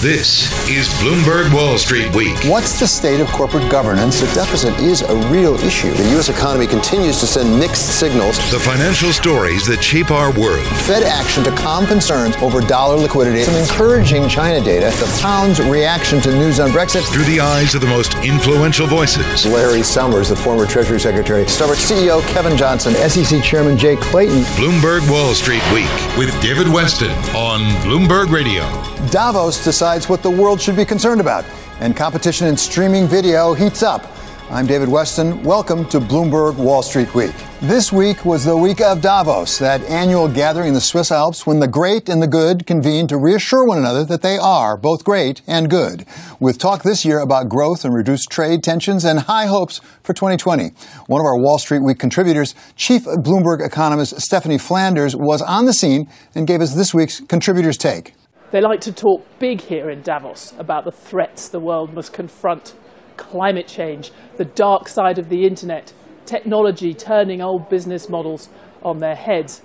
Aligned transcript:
This 0.00 0.46
is 0.70 0.86
Bloomberg 1.02 1.52
Wall 1.52 1.76
Street 1.76 2.14
Week. 2.14 2.36
What's 2.44 2.78
the 2.78 2.86
state 2.86 3.18
of 3.18 3.26
corporate 3.32 3.68
governance? 3.68 4.20
The 4.20 4.32
deficit 4.32 4.72
is 4.78 5.02
a 5.02 5.16
real 5.28 5.56
issue. 5.56 5.90
The 5.90 6.08
U.S. 6.10 6.28
economy 6.28 6.68
continues 6.68 7.18
to 7.18 7.26
send 7.26 7.58
mixed 7.58 7.98
signals. 7.98 8.36
The 8.52 8.60
financial 8.60 9.12
stories 9.12 9.66
that 9.66 9.82
shape 9.82 10.12
our 10.12 10.30
world. 10.38 10.64
Fed 10.86 11.02
action 11.02 11.42
to 11.42 11.50
calm 11.50 11.84
concerns 11.84 12.36
over 12.36 12.60
dollar 12.60 12.94
liquidity. 12.94 13.42
Some 13.42 13.56
encouraging 13.56 14.28
China 14.28 14.64
data. 14.64 14.96
The 15.04 15.18
pound's 15.20 15.58
reaction 15.58 16.20
to 16.20 16.30
news 16.30 16.60
on 16.60 16.70
Brexit. 16.70 17.02
Through 17.12 17.24
the 17.24 17.40
eyes 17.40 17.74
of 17.74 17.80
the 17.80 17.88
most 17.88 18.14
influential 18.18 18.86
voices. 18.86 19.46
Larry 19.46 19.82
Summers, 19.82 20.28
the 20.28 20.36
former 20.36 20.64
Treasury 20.64 21.00
Secretary. 21.00 21.42
Starbucks 21.42 21.90
CEO 21.90 22.22
Kevin 22.28 22.56
Johnson. 22.56 22.94
SEC 22.94 23.42
Chairman 23.42 23.76
Jay 23.76 23.96
Clayton. 23.96 24.42
Bloomberg 24.54 25.10
Wall 25.10 25.34
Street 25.34 25.64
Week 25.72 25.90
with 26.16 26.30
David 26.40 26.68
Westin 26.68 27.10
on 27.34 27.62
Bloomberg 27.82 28.30
Radio. 28.30 28.62
Davos 29.10 29.64
decides 29.88 30.10
what 30.10 30.22
the 30.22 30.30
world 30.30 30.60
should 30.60 30.76
be 30.76 30.84
concerned 30.84 31.18
about, 31.18 31.46
and 31.80 31.96
competition 31.96 32.46
in 32.46 32.58
streaming 32.58 33.06
video 33.06 33.54
heats 33.54 33.82
up. 33.82 34.06
I'm 34.50 34.66
David 34.66 34.90
Westin. 34.90 35.42
Welcome 35.42 35.88
to 35.88 35.98
Bloomberg 35.98 36.56
Wall 36.56 36.82
Street 36.82 37.14
Week. 37.14 37.32
This 37.62 37.90
week 37.90 38.22
was 38.26 38.44
the 38.44 38.54
week 38.54 38.82
of 38.82 39.00
Davos, 39.00 39.56
that 39.60 39.80
annual 39.84 40.28
gathering 40.28 40.68
in 40.68 40.74
the 40.74 40.82
Swiss 40.82 41.10
Alps 41.10 41.46
when 41.46 41.60
the 41.60 41.66
great 41.66 42.10
and 42.10 42.20
the 42.20 42.26
good 42.26 42.66
convene 42.66 43.06
to 43.06 43.16
reassure 43.16 43.64
one 43.64 43.78
another 43.78 44.04
that 44.04 44.20
they 44.20 44.36
are 44.36 44.76
both 44.76 45.04
great 45.04 45.40
and 45.46 45.70
good. 45.70 46.04
With 46.38 46.58
talk 46.58 46.82
this 46.82 47.06
year 47.06 47.20
about 47.20 47.48
growth 47.48 47.82
and 47.82 47.94
reduced 47.94 48.30
trade 48.30 48.62
tensions 48.62 49.06
and 49.06 49.20
high 49.20 49.46
hopes 49.46 49.80
for 50.02 50.12
2020. 50.12 50.72
One 51.06 51.22
of 51.22 51.24
our 51.24 51.38
Wall 51.38 51.56
Street 51.56 51.82
Week 51.82 51.98
contributors, 51.98 52.54
Chief 52.76 53.04
Bloomberg 53.04 53.64
economist 53.64 54.20
Stephanie 54.20 54.58
Flanders, 54.58 55.16
was 55.16 55.40
on 55.40 55.64
the 55.64 55.72
scene 55.72 56.10
and 56.34 56.46
gave 56.46 56.60
us 56.60 56.74
this 56.74 56.92
week's 56.92 57.20
contributor's 57.20 57.78
take. 57.78 58.12
They 58.50 58.62
like 58.62 58.80
to 58.82 58.92
talk 58.92 59.26
big 59.38 59.60
here 59.60 59.90
in 59.90 60.00
Davos 60.00 60.54
about 60.58 60.84
the 60.86 60.90
threats 60.90 61.50
the 61.50 61.60
world 61.60 61.92
must 61.92 62.14
confront 62.14 62.74
climate 63.18 63.68
change, 63.68 64.10
the 64.38 64.46
dark 64.46 64.88
side 64.88 65.18
of 65.18 65.28
the 65.28 65.44
internet, 65.44 65.92
technology 66.24 66.94
turning 66.94 67.42
old 67.42 67.68
business 67.68 68.08
models 68.08 68.48
on 68.82 68.98
their 68.98 69.14
heads. 69.14 69.60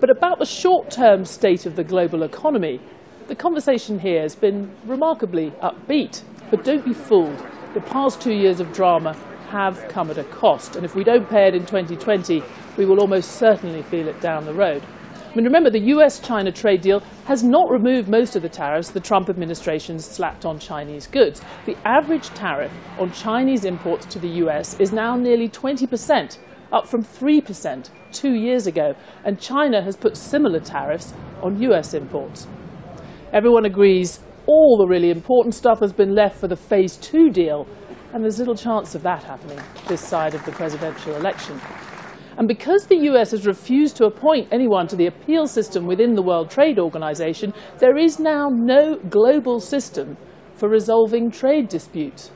But 0.00 0.08
about 0.08 0.38
the 0.38 0.46
short 0.46 0.90
term 0.90 1.26
state 1.26 1.66
of 1.66 1.76
the 1.76 1.84
global 1.84 2.22
economy, 2.22 2.80
the 3.26 3.34
conversation 3.34 3.98
here 3.98 4.22
has 4.22 4.34
been 4.34 4.74
remarkably 4.86 5.50
upbeat. 5.62 6.22
But 6.50 6.64
don't 6.64 6.86
be 6.86 6.94
fooled. 6.94 7.44
The 7.74 7.82
past 7.82 8.22
two 8.22 8.32
years 8.32 8.58
of 8.58 8.72
drama 8.72 9.12
have 9.50 9.86
come 9.88 10.10
at 10.10 10.16
a 10.16 10.24
cost. 10.24 10.76
And 10.76 10.84
if 10.86 10.94
we 10.94 11.04
don't 11.04 11.28
pay 11.28 11.46
it 11.46 11.54
in 11.54 11.66
2020, 11.66 12.42
we 12.78 12.86
will 12.86 13.00
almost 13.00 13.32
certainly 13.32 13.82
feel 13.82 14.08
it 14.08 14.18
down 14.22 14.46
the 14.46 14.54
road. 14.54 14.82
I 15.30 15.34
mean, 15.34 15.44
remember, 15.44 15.68
the 15.68 15.92
US 15.94 16.20
China 16.20 16.50
trade 16.50 16.80
deal 16.80 17.00
has 17.26 17.42
not 17.44 17.70
removed 17.70 18.08
most 18.08 18.34
of 18.34 18.40
the 18.40 18.48
tariffs 18.48 18.90
the 18.90 19.00
Trump 19.00 19.28
administration 19.28 19.98
slapped 19.98 20.46
on 20.46 20.58
Chinese 20.58 21.06
goods. 21.06 21.42
The 21.66 21.76
average 21.84 22.28
tariff 22.30 22.72
on 22.98 23.12
Chinese 23.12 23.66
imports 23.66 24.06
to 24.06 24.18
the 24.18 24.28
US 24.44 24.80
is 24.80 24.90
now 24.90 25.16
nearly 25.16 25.48
20%, 25.48 26.38
up 26.72 26.86
from 26.86 27.04
3% 27.04 27.90
two 28.10 28.32
years 28.32 28.66
ago, 28.66 28.94
and 29.22 29.38
China 29.38 29.82
has 29.82 29.96
put 29.96 30.16
similar 30.16 30.60
tariffs 30.60 31.12
on 31.42 31.60
US 31.60 31.92
imports. 31.92 32.46
Everyone 33.30 33.66
agrees 33.66 34.20
all 34.46 34.78
the 34.78 34.86
really 34.86 35.10
important 35.10 35.54
stuff 35.54 35.80
has 35.80 35.92
been 35.92 36.14
left 36.14 36.40
for 36.40 36.48
the 36.48 36.56
phase 36.56 36.96
two 36.96 37.28
deal, 37.28 37.66
and 38.14 38.24
there's 38.24 38.38
little 38.38 38.56
chance 38.56 38.94
of 38.94 39.02
that 39.02 39.24
happening 39.24 39.60
this 39.88 40.00
side 40.00 40.34
of 40.34 40.42
the 40.46 40.52
presidential 40.52 41.14
election. 41.16 41.60
And 42.38 42.46
because 42.46 42.86
the 42.86 43.08
US 43.10 43.32
has 43.32 43.48
refused 43.48 43.96
to 43.96 44.04
appoint 44.04 44.48
anyone 44.52 44.86
to 44.86 44.96
the 44.96 45.08
appeal 45.08 45.48
system 45.48 45.86
within 45.86 46.14
the 46.14 46.22
World 46.22 46.48
Trade 46.48 46.78
Organization, 46.78 47.52
there 47.78 47.98
is 47.98 48.20
now 48.20 48.48
no 48.48 48.94
global 49.10 49.58
system 49.58 50.16
for 50.54 50.68
resolving 50.68 51.32
trade 51.32 51.68
disputes. 51.68 52.30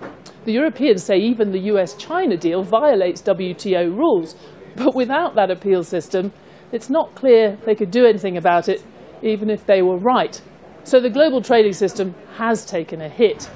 The 0.45 0.53
Europeans 0.53 1.05
say 1.05 1.19
even 1.19 1.53
the 1.53 1.71
US 1.71 1.95
China 1.95 2.37
deal 2.37 2.65
violates 2.65 3.23
WTO 3.23 3.97
rules, 3.97 4.35
but 4.75 4.97
without 4.97 5.37
that 5.37 5.53
appeal 5.53 5.85
system, 5.85 6.33
it's 6.73 6.91
not 6.91 7.15
clear 7.15 7.57
they 7.65 7.77
could 7.77 7.93
do 7.93 8.05
anything 8.05 8.37
about 8.37 8.69
it, 8.69 8.83
even 9.23 9.49
if 9.49 9.65
they 9.67 9.83
were 9.83 9.99
right. 9.99 10.41
So 10.83 10.99
the 10.99 11.11
global 11.11 11.41
trading 11.41 11.75
system 11.75 12.17
has 12.35 12.67
taken 12.67 13.03
a 13.03 13.09
hit 13.09 13.49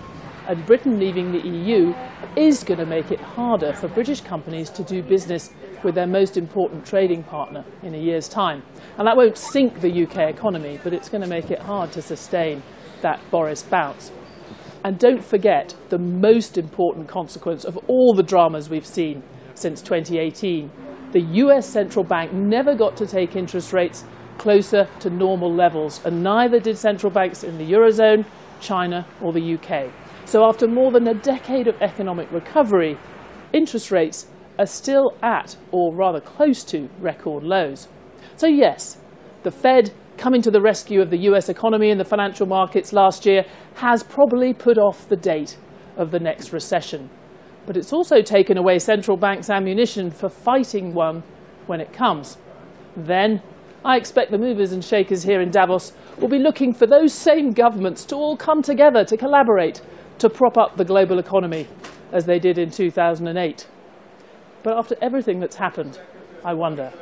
and 0.49 0.65
Britain 0.65 0.99
leaving 0.99 1.33
the 1.33 1.41
EU 1.41 1.93
is 2.37 2.63
going 2.63 2.79
to 2.79 2.87
make 2.87 3.11
it 3.11 3.21
harder 3.21 3.73
for 3.73 3.89
British 3.89 4.21
companies 4.21 4.71
to 4.71 4.85
do 4.85 5.03
business 5.03 5.51
with 5.87 5.95
their 5.95 6.07
most 6.09 6.37
important 6.37 6.85
trading 6.85 7.23
partner 7.23 7.65
in 7.85 7.95
a 7.95 7.99
year's 7.99 8.29
time. 8.29 8.61
And 8.99 9.07
that 9.07 9.17
won't 9.17 9.39
sink 9.39 9.81
the 9.81 10.03
UK 10.03 10.29
economy, 10.29 10.81
but 10.83 10.93
it's 10.93 11.09
going 11.09 11.23
to 11.23 11.29
make 11.29 11.53
it 11.53 11.61
hard 11.61 11.93
to 11.93 12.03
sustain 12.03 12.61
that 13.03 13.21
Boris 13.31 13.63
bounce. 13.63 14.11
And 14.83 14.99
don't 14.99 15.25
forget 15.25 15.77
the 15.91 15.99
most 15.99 16.59
important 16.59 17.07
consequence 17.07 17.65
of 17.65 17.79
all 17.87 18.15
the 18.15 18.25
dramas 18.25 18.69
we've 18.69 18.85
seen 18.85 19.23
since 19.55 19.81
2018. 19.81 20.73
The 21.13 21.21
US 21.21 21.69
central 21.69 22.05
bank 22.05 22.33
never 22.33 22.75
got 22.75 22.97
to 22.97 23.07
take 23.07 23.37
interest 23.37 23.73
rates 23.73 24.05
closer 24.39 24.89
to 24.99 25.09
normal 25.09 25.55
levels, 25.55 26.05
and 26.05 26.21
neither 26.21 26.59
did 26.59 26.77
central 26.77 27.13
banks 27.13 27.45
in 27.45 27.59
the 27.59 27.73
Eurozone, 27.73 28.27
China, 28.61 29.07
or 29.23 29.33
the 29.33 29.55
UK. 29.55 29.93
So 30.25 30.45
after 30.45 30.67
more 30.67 30.91
than 30.91 31.07
a 31.07 31.15
decade 31.15 31.69
of 31.69 31.81
economic 31.81 32.31
recovery, 32.33 32.99
interest 33.53 33.93
rates 33.93 34.27
are 34.59 34.67
still 34.67 35.17
at, 35.23 35.57
or 35.71 35.95
rather 35.95 36.21
close 36.21 36.65
to, 36.65 36.89
record 37.01 37.43
lows. 37.43 37.89
So 38.37 38.47
yes, 38.47 38.99
the 39.43 39.51
Fed 39.51 39.93
coming 40.17 40.43
to 40.43 40.51
the 40.51 40.61
rescue 40.61 41.01
of 41.01 41.11
the 41.11 41.19
US 41.31 41.49
economy 41.49 41.91
and 41.91 42.01
the 42.01 42.05
financial 42.05 42.47
markets 42.47 42.93
last 42.93 43.27
year 43.27 43.45
has 43.75 44.03
probably 44.03 44.55
put 44.55 44.79
off 44.79 45.09
the 45.09 45.17
date 45.17 45.59
of 45.97 46.11
the 46.11 46.21
next 46.21 46.53
recession. 46.53 47.11
But 47.67 47.77
it's 47.77 47.93
also 47.93 48.23
taken 48.23 48.57
away 48.57 48.79
central 48.79 49.17
banks' 49.17 49.51
ammunition 49.51 50.11
for 50.11 50.29
fighting 50.29 50.95
one 50.95 51.23
when 51.67 51.81
it 51.81 51.93
comes. 51.93 52.39
Then 52.97 53.43
I 53.85 53.97
expect 53.97 54.31
the 54.31 54.39
movers 54.39 54.73
and 54.73 54.85
shakers 54.85 55.23
here 55.23 55.41
in 55.41 55.51
Davos 55.51 55.93
will 56.19 56.29
be 56.29 56.39
looking 56.39 56.73
for 56.73 56.87
those 56.87 57.13
same 57.13 57.53
governments 57.53 58.05
to 58.07 58.17
all 58.17 58.37
come 58.37 58.63
together 58.63 59.05
to 59.05 59.17
collaborate 59.17 59.83
to 60.19 60.31
prop 60.31 60.57
up 60.57 60.77
the 60.77 60.85
global 60.85 61.19
economy 61.19 61.69
as 62.13 62.25
they 62.25 62.39
did 62.39 62.59
in 62.59 62.71
2008. 62.71 63.67
But 64.67 64.77
after 64.77 64.97
everything 65.01 65.39
that's 65.39 65.55
happened, 65.55 66.01
I 66.45 66.53
wonder, 66.55 66.93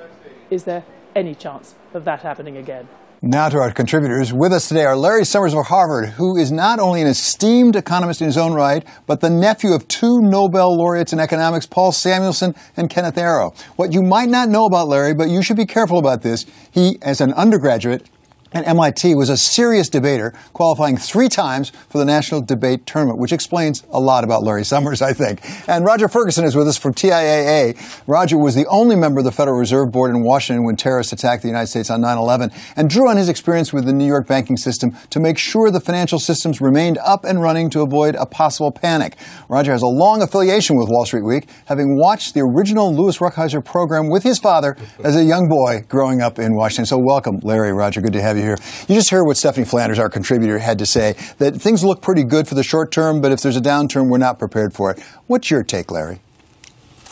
is 0.50 0.64
there 0.64 0.84
any 1.16 1.34
chance 1.34 1.74
of 1.94 2.04
that 2.04 2.20
happening 2.20 2.58
again? 2.58 2.86
Now 3.22 3.48
to 3.48 3.56
our 3.56 3.72
contributors. 3.72 4.34
With 4.34 4.52
us 4.52 4.68
today 4.68 4.84
are 4.84 4.94
Larry 4.94 5.24
Summers 5.24 5.54
of 5.54 5.64
Harvard, 5.68 6.10
who 6.10 6.36
is 6.36 6.52
not 6.52 6.78
only 6.78 7.00
an 7.00 7.06
esteemed 7.06 7.74
economist 7.74 8.20
in 8.20 8.26
his 8.26 8.36
own 8.36 8.52
right, 8.52 8.86
but 9.06 9.22
the 9.22 9.30
nephew 9.30 9.72
of 9.72 9.88
two 9.88 10.20
Nobel 10.20 10.76
laureates 10.76 11.14
in 11.14 11.18
economics, 11.18 11.64
Paul 11.64 11.92
Samuelson 11.92 12.54
and 12.76 12.90
Kenneth 12.90 13.16
Arrow. 13.16 13.54
What 13.76 13.94
you 13.94 14.02
might 14.02 14.28
not 14.28 14.50
know 14.50 14.66
about 14.66 14.88
Larry, 14.88 15.14
but 15.14 15.30
you 15.30 15.42
should 15.42 15.56
be 15.56 15.64
careful 15.64 15.98
about 15.98 16.20
this, 16.20 16.44
he, 16.70 16.98
as 17.00 17.22
an 17.22 17.32
undergraduate, 17.32 18.06
at 18.54 18.66
MIT 18.68 19.16
was 19.16 19.28
a 19.28 19.36
serious 19.36 19.88
debater, 19.88 20.32
qualifying 20.52 20.96
three 20.96 21.28
times 21.28 21.70
for 21.88 21.98
the 21.98 22.04
National 22.04 22.40
Debate 22.40 22.86
Tournament, 22.86 23.18
which 23.18 23.32
explains 23.32 23.84
a 23.90 23.98
lot 23.98 24.22
about 24.22 24.44
Larry 24.44 24.64
Summers, 24.64 25.02
I 25.02 25.12
think. 25.12 25.40
And 25.68 25.84
Roger 25.84 26.06
Ferguson 26.08 26.44
is 26.44 26.54
with 26.54 26.68
us 26.68 26.78
from 26.78 26.94
TIAA. 26.94 27.76
Roger 28.06 28.38
was 28.38 28.54
the 28.54 28.66
only 28.68 28.94
member 28.94 29.18
of 29.18 29.24
the 29.24 29.32
Federal 29.32 29.58
Reserve 29.58 29.90
Board 29.90 30.14
in 30.14 30.22
Washington 30.22 30.64
when 30.64 30.76
terrorists 30.76 31.12
attacked 31.12 31.42
the 31.42 31.48
United 31.48 31.66
States 31.66 31.90
on 31.90 32.00
9-11 32.00 32.54
and 32.76 32.88
drew 32.88 33.10
on 33.10 33.16
his 33.16 33.28
experience 33.28 33.72
with 33.72 33.86
the 33.86 33.92
New 33.92 34.06
York 34.06 34.28
banking 34.28 34.56
system 34.56 34.92
to 35.10 35.18
make 35.18 35.36
sure 35.36 35.72
the 35.72 35.80
financial 35.80 36.20
systems 36.20 36.60
remained 36.60 36.98
up 36.98 37.24
and 37.24 37.42
running 37.42 37.68
to 37.70 37.82
avoid 37.82 38.14
a 38.14 38.24
possible 38.24 38.70
panic. 38.70 39.16
Roger 39.48 39.72
has 39.72 39.82
a 39.82 39.86
long 39.86 40.22
affiliation 40.22 40.76
with 40.76 40.88
Wall 40.88 41.04
Street 41.04 41.24
Week, 41.24 41.48
having 41.66 41.98
watched 41.98 42.34
the 42.34 42.40
original 42.40 42.94
Louis 42.94 43.18
Rukeyser 43.18 43.64
program 43.64 44.08
with 44.08 44.22
his 44.22 44.38
father 44.38 44.76
as 45.02 45.16
a 45.16 45.24
young 45.24 45.48
boy 45.48 45.84
growing 45.88 46.20
up 46.20 46.38
in 46.38 46.54
Washington. 46.54 46.86
So 46.86 46.98
welcome, 46.98 47.40
Larry, 47.42 47.72
Roger. 47.72 48.00
Good 48.00 48.12
to 48.12 48.22
have 48.22 48.36
you 48.36 48.43
here. 48.44 48.58
You 48.88 48.94
just 48.94 49.10
heard 49.10 49.24
what 49.24 49.36
Stephanie 49.36 49.66
Flanders, 49.66 49.98
our 49.98 50.08
contributor, 50.08 50.58
had 50.58 50.78
to 50.78 50.86
say 50.86 51.14
that 51.38 51.60
things 51.60 51.82
look 51.82 52.00
pretty 52.00 52.24
good 52.24 52.46
for 52.46 52.54
the 52.54 52.62
short 52.62 52.92
term, 52.92 53.20
but 53.20 53.32
if 53.32 53.40
there's 53.40 53.56
a 53.56 53.60
downturn, 53.60 54.08
we're 54.08 54.18
not 54.18 54.38
prepared 54.38 54.72
for 54.74 54.90
it. 54.90 55.00
What's 55.26 55.50
your 55.50 55.62
take, 55.62 55.90
Larry? 55.90 56.20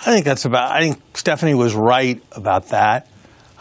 I 0.00 0.06
think 0.06 0.24
that's 0.24 0.44
about. 0.44 0.72
I 0.72 0.80
think 0.80 1.00
Stephanie 1.14 1.54
was 1.54 1.74
right 1.74 2.20
about 2.32 2.68
that. 2.68 3.06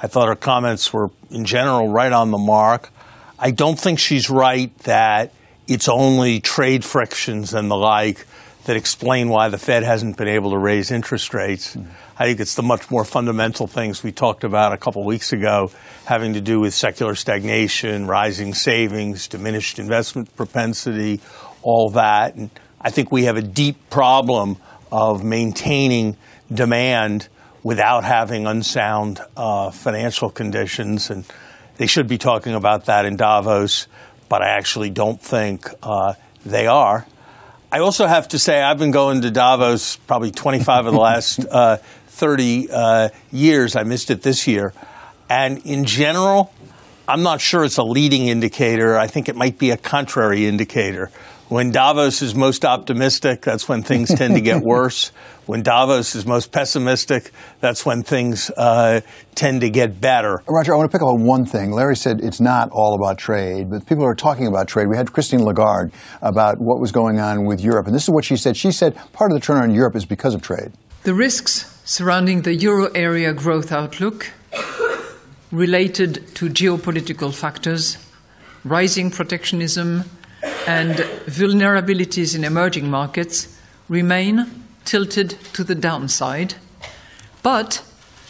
I 0.01 0.07
thought 0.07 0.27
her 0.27 0.35
comments 0.35 0.91
were, 0.91 1.11
in 1.29 1.45
general, 1.45 1.87
right 1.89 2.11
on 2.11 2.31
the 2.31 2.39
mark. 2.39 2.89
I 3.37 3.51
don't 3.51 3.79
think 3.79 3.99
she's 3.99 4.29
right 4.29 4.75
that 4.79 5.31
it's 5.67 5.87
only 5.87 6.39
trade 6.39 6.83
frictions 6.83 7.53
and 7.53 7.69
the 7.69 7.75
like 7.75 8.25
that 8.65 8.77
explain 8.77 9.29
why 9.29 9.49
the 9.49 9.57
Fed 9.57 9.83
hasn't 9.83 10.17
been 10.17 10.27
able 10.27 10.51
to 10.51 10.57
raise 10.57 10.91
interest 10.91 11.33
rates. 11.33 11.75
Mm. 11.75 11.87
I 12.17 12.25
think 12.25 12.39
it's 12.39 12.55
the 12.55 12.63
much 12.63 12.91
more 12.91 13.03
fundamental 13.03 13.65
things 13.65 14.03
we 14.03 14.11
talked 14.11 14.43
about 14.43 14.73
a 14.73 14.77
couple 14.77 15.03
weeks 15.03 15.33
ago, 15.33 15.71
having 16.05 16.33
to 16.33 16.41
do 16.41 16.59
with 16.59 16.73
secular 16.73 17.15
stagnation, 17.15 18.05
rising 18.05 18.53
savings, 18.53 19.27
diminished 19.27 19.79
investment 19.79 20.35
propensity, 20.35 21.19
all 21.63 21.89
that. 21.91 22.35
And 22.35 22.51
I 22.79 22.91
think 22.91 23.11
we 23.11 23.23
have 23.23 23.37
a 23.37 23.41
deep 23.41 23.89
problem 23.89 24.57
of 24.91 25.23
maintaining 25.23 26.17
demand 26.53 27.27
without 27.63 28.03
having 28.03 28.45
unsound 28.45 29.19
uh, 29.37 29.71
financial 29.71 30.29
conditions. 30.29 31.09
And 31.09 31.25
they 31.77 31.87
should 31.87 32.07
be 32.07 32.17
talking 32.17 32.53
about 32.53 32.85
that 32.85 33.05
in 33.05 33.15
Davos, 33.15 33.87
but 34.29 34.43
I 34.43 34.49
actually 34.49 34.89
don't 34.89 35.19
think 35.19 35.67
uh, 35.81 36.13
they 36.45 36.67
are. 36.67 37.07
I 37.73 37.79
also 37.79 38.05
have 38.05 38.27
to 38.29 38.39
say, 38.39 38.61
I've 38.61 38.79
been 38.79 38.91
going 38.91 39.21
to 39.21 39.31
Davos 39.31 39.95
probably 39.95 40.31
25 40.31 40.87
of 40.87 40.93
the 40.93 40.99
last 40.99 41.45
uh, 41.51 41.77
30 42.07 42.69
uh, 42.69 43.09
years. 43.31 43.77
I 43.77 43.83
missed 43.83 44.11
it 44.11 44.23
this 44.23 44.45
year. 44.45 44.73
And 45.29 45.59
in 45.65 45.85
general, 45.85 46.53
I'm 47.07 47.23
not 47.23 47.39
sure 47.39 47.63
it's 47.63 47.77
a 47.77 47.83
leading 47.83 48.27
indicator. 48.27 48.97
I 48.97 49.07
think 49.07 49.29
it 49.29 49.37
might 49.37 49.57
be 49.57 49.71
a 49.71 49.77
contrary 49.77 50.47
indicator. 50.47 51.11
When 51.51 51.69
Davos 51.69 52.21
is 52.21 52.33
most 52.33 52.63
optimistic, 52.63 53.41
that's 53.41 53.67
when 53.67 53.83
things 53.83 54.07
tend 54.15 54.35
to 54.35 54.41
get 54.41 54.61
worse. 54.63 55.11
When 55.47 55.61
Davos 55.63 56.15
is 56.15 56.25
most 56.25 56.53
pessimistic, 56.53 57.31
that's 57.59 57.85
when 57.85 58.03
things 58.03 58.49
uh, 58.51 59.01
tend 59.35 59.59
to 59.59 59.69
get 59.69 59.99
better. 59.99 60.41
Roger, 60.47 60.73
I 60.73 60.77
want 60.77 60.89
to 60.89 60.97
pick 60.97 61.01
up 61.01 61.09
on 61.09 61.25
one 61.25 61.43
thing. 61.43 61.73
Larry 61.73 61.97
said 61.97 62.21
it's 62.21 62.39
not 62.39 62.69
all 62.71 62.95
about 62.95 63.17
trade, 63.17 63.69
but 63.69 63.85
people 63.85 64.05
are 64.05 64.15
talking 64.15 64.47
about 64.47 64.69
trade. 64.69 64.87
We 64.87 64.95
had 64.95 65.11
Christine 65.11 65.43
Lagarde 65.43 65.91
about 66.21 66.55
what 66.59 66.79
was 66.79 66.93
going 66.93 67.19
on 67.19 67.45
with 67.45 67.59
Europe, 67.59 67.85
and 67.85 67.93
this 67.93 68.03
is 68.03 68.09
what 68.09 68.23
she 68.23 68.37
said. 68.37 68.55
She 68.55 68.71
said 68.71 68.95
part 69.11 69.33
of 69.33 69.37
the 69.37 69.45
turnaround 69.45 69.71
in 69.71 69.75
Europe 69.75 69.97
is 69.97 70.05
because 70.05 70.33
of 70.33 70.41
trade. 70.41 70.71
The 71.03 71.13
risks 71.13 71.77
surrounding 71.83 72.43
the 72.43 72.55
euro 72.55 72.89
area 72.95 73.33
growth 73.33 73.73
outlook 73.73 74.31
related 75.51 76.33
to 76.35 76.47
geopolitical 76.47 77.35
factors, 77.35 77.97
rising 78.63 79.11
protectionism, 79.11 80.05
and 80.67 80.95
vulnerabilities 81.27 82.35
in 82.35 82.43
emerging 82.43 82.89
markets 82.89 83.57
remain 83.89 84.45
tilted 84.85 85.31
to 85.53 85.63
the 85.63 85.75
downside, 85.75 86.55
but 87.43 87.83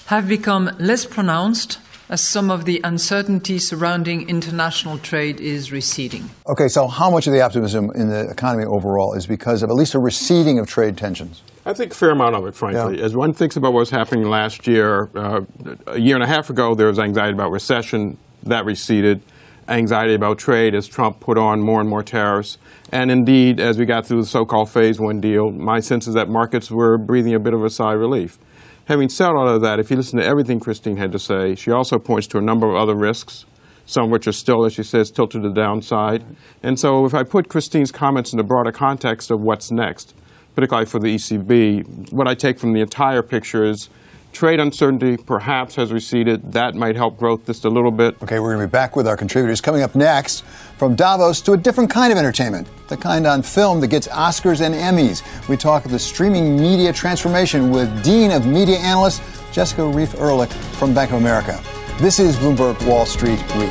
have 0.07 0.27
become 0.27 0.69
less 0.79 1.05
pronounced 1.05 1.79
as 2.09 2.21
some 2.21 2.51
of 2.51 2.65
the 2.65 2.81
uncertainty 2.83 3.57
surrounding 3.57 4.27
international 4.27 4.97
trade 4.97 5.39
is 5.39 5.71
receding. 5.71 6.29
Okay, 6.45 6.67
so 6.67 6.87
how 6.87 7.09
much 7.09 7.25
of 7.25 7.31
the 7.31 7.39
optimism 7.39 7.89
in 7.95 8.09
the 8.09 8.29
economy 8.29 8.65
overall 8.65 9.13
is 9.13 9.25
because 9.25 9.63
of 9.63 9.69
at 9.69 9.75
least 9.75 9.95
a 9.95 9.99
receding 9.99 10.59
of 10.59 10.67
trade 10.67 10.97
tensions? 10.97 11.41
I 11.65 11.73
think 11.73 11.93
a 11.93 11.95
fair 11.95 12.09
amount 12.09 12.35
of 12.35 12.45
it, 12.45 12.53
frankly. 12.53 12.97
Yeah. 12.97 13.05
As 13.05 13.15
one 13.15 13.31
thinks 13.31 13.55
about 13.55 13.71
what 13.71 13.79
was 13.79 13.91
happening 13.91 14.25
last 14.25 14.67
year, 14.67 15.09
uh, 15.15 15.41
a 15.87 15.99
year 15.99 16.15
and 16.15 16.23
a 16.23 16.27
half 16.27 16.49
ago, 16.49 16.75
there 16.75 16.87
was 16.87 16.99
anxiety 16.99 17.33
about 17.33 17.51
recession. 17.51 18.17
That 18.43 18.65
receded. 18.65 19.21
Anxiety 19.67 20.13
about 20.13 20.37
trade 20.37 20.75
as 20.75 20.87
Trump 20.87 21.19
put 21.19 21.37
on 21.37 21.61
more 21.61 21.79
and 21.79 21.89
more 21.89 22.03
tariffs. 22.03 22.57
And 22.91 23.09
indeed, 23.11 23.59
as 23.59 23.77
we 23.77 23.85
got 23.85 24.05
through 24.05 24.21
the 24.21 24.27
so 24.27 24.45
called 24.45 24.69
phase 24.69 24.99
one 24.99 25.21
deal, 25.21 25.51
my 25.51 25.79
sense 25.79 26.07
is 26.07 26.13
that 26.15 26.29
markets 26.29 26.69
were 26.69 26.97
breathing 26.97 27.33
a 27.33 27.39
bit 27.39 27.53
of 27.53 27.63
a 27.63 27.69
sigh 27.69 27.93
of 27.93 27.99
relief. 27.99 28.37
Having 28.85 29.09
said 29.09 29.29
all 29.29 29.47
of 29.47 29.61
that, 29.61 29.79
if 29.79 29.89
you 29.89 29.97
listen 29.97 30.19
to 30.19 30.25
everything 30.25 30.59
Christine 30.59 30.97
had 30.97 31.11
to 31.11 31.19
say, 31.19 31.55
she 31.55 31.71
also 31.71 31.97
points 31.99 32.27
to 32.27 32.37
a 32.37 32.41
number 32.41 32.69
of 32.69 32.75
other 32.75 32.95
risks, 32.95 33.45
some 33.85 34.09
which 34.09 34.27
are 34.27 34.33
still, 34.33 34.65
as 34.65 34.73
she 34.73 34.83
says, 34.83 35.11
tilted 35.11 35.43
to 35.43 35.49
the 35.49 35.53
downside. 35.53 36.23
And 36.63 36.79
so 36.79 37.05
if 37.05 37.13
I 37.13 37.23
put 37.23 37.47
Christine's 37.47 37.91
comments 37.91 38.33
in 38.33 38.37
the 38.37 38.43
broader 38.43 38.71
context 38.71 39.31
of 39.31 39.39
what's 39.39 39.71
next, 39.71 40.15
particularly 40.55 40.85
for 40.85 40.99
the 40.99 41.15
ECB. 41.15 42.11
What 42.11 42.27
I 42.27 42.35
take 42.35 42.59
from 42.59 42.73
the 42.73 42.81
entire 42.81 43.21
picture 43.21 43.63
is 43.63 43.89
trade 44.31 44.59
uncertainty 44.59 45.17
perhaps 45.17 45.75
has 45.75 45.91
receded. 45.91 46.53
That 46.53 46.75
might 46.75 46.95
help 46.95 47.17
growth 47.17 47.45
just 47.45 47.65
a 47.65 47.69
little 47.69 47.91
bit. 47.91 48.21
Okay, 48.23 48.39
we're 48.39 48.53
going 48.53 48.65
to 48.65 48.67
be 48.67 48.71
back 48.71 48.95
with 48.95 49.07
our 49.07 49.17
contributors. 49.17 49.61
Coming 49.61 49.81
up 49.81 49.95
next, 49.95 50.43
from 50.77 50.95
Davos 50.95 51.41
to 51.41 51.53
a 51.53 51.57
different 51.57 51.89
kind 51.89 52.11
of 52.11 52.17
entertainment, 52.17 52.67
the 52.87 52.97
kind 52.97 53.27
on 53.27 53.43
film 53.43 53.79
that 53.81 53.87
gets 53.87 54.07
Oscars 54.07 54.61
and 54.61 54.73
Emmys. 54.73 55.21
We 55.47 55.57
talk 55.57 55.85
of 55.85 55.91
the 55.91 55.99
streaming 55.99 56.57
media 56.57 56.91
transformation 56.93 57.71
with 57.71 58.03
Dean 58.03 58.31
of 58.31 58.45
Media 58.45 58.77
Analysts, 58.77 59.21
Jessica 59.51 59.85
Reif 59.85 60.15
Ehrlich 60.15 60.51
from 60.51 60.93
Bank 60.93 61.11
of 61.11 61.17
America. 61.17 61.61
This 62.00 62.19
is 62.19 62.35
Bloomberg 62.38 62.83
Wall 62.88 63.05
Street 63.05 63.39
Week. 63.55 63.69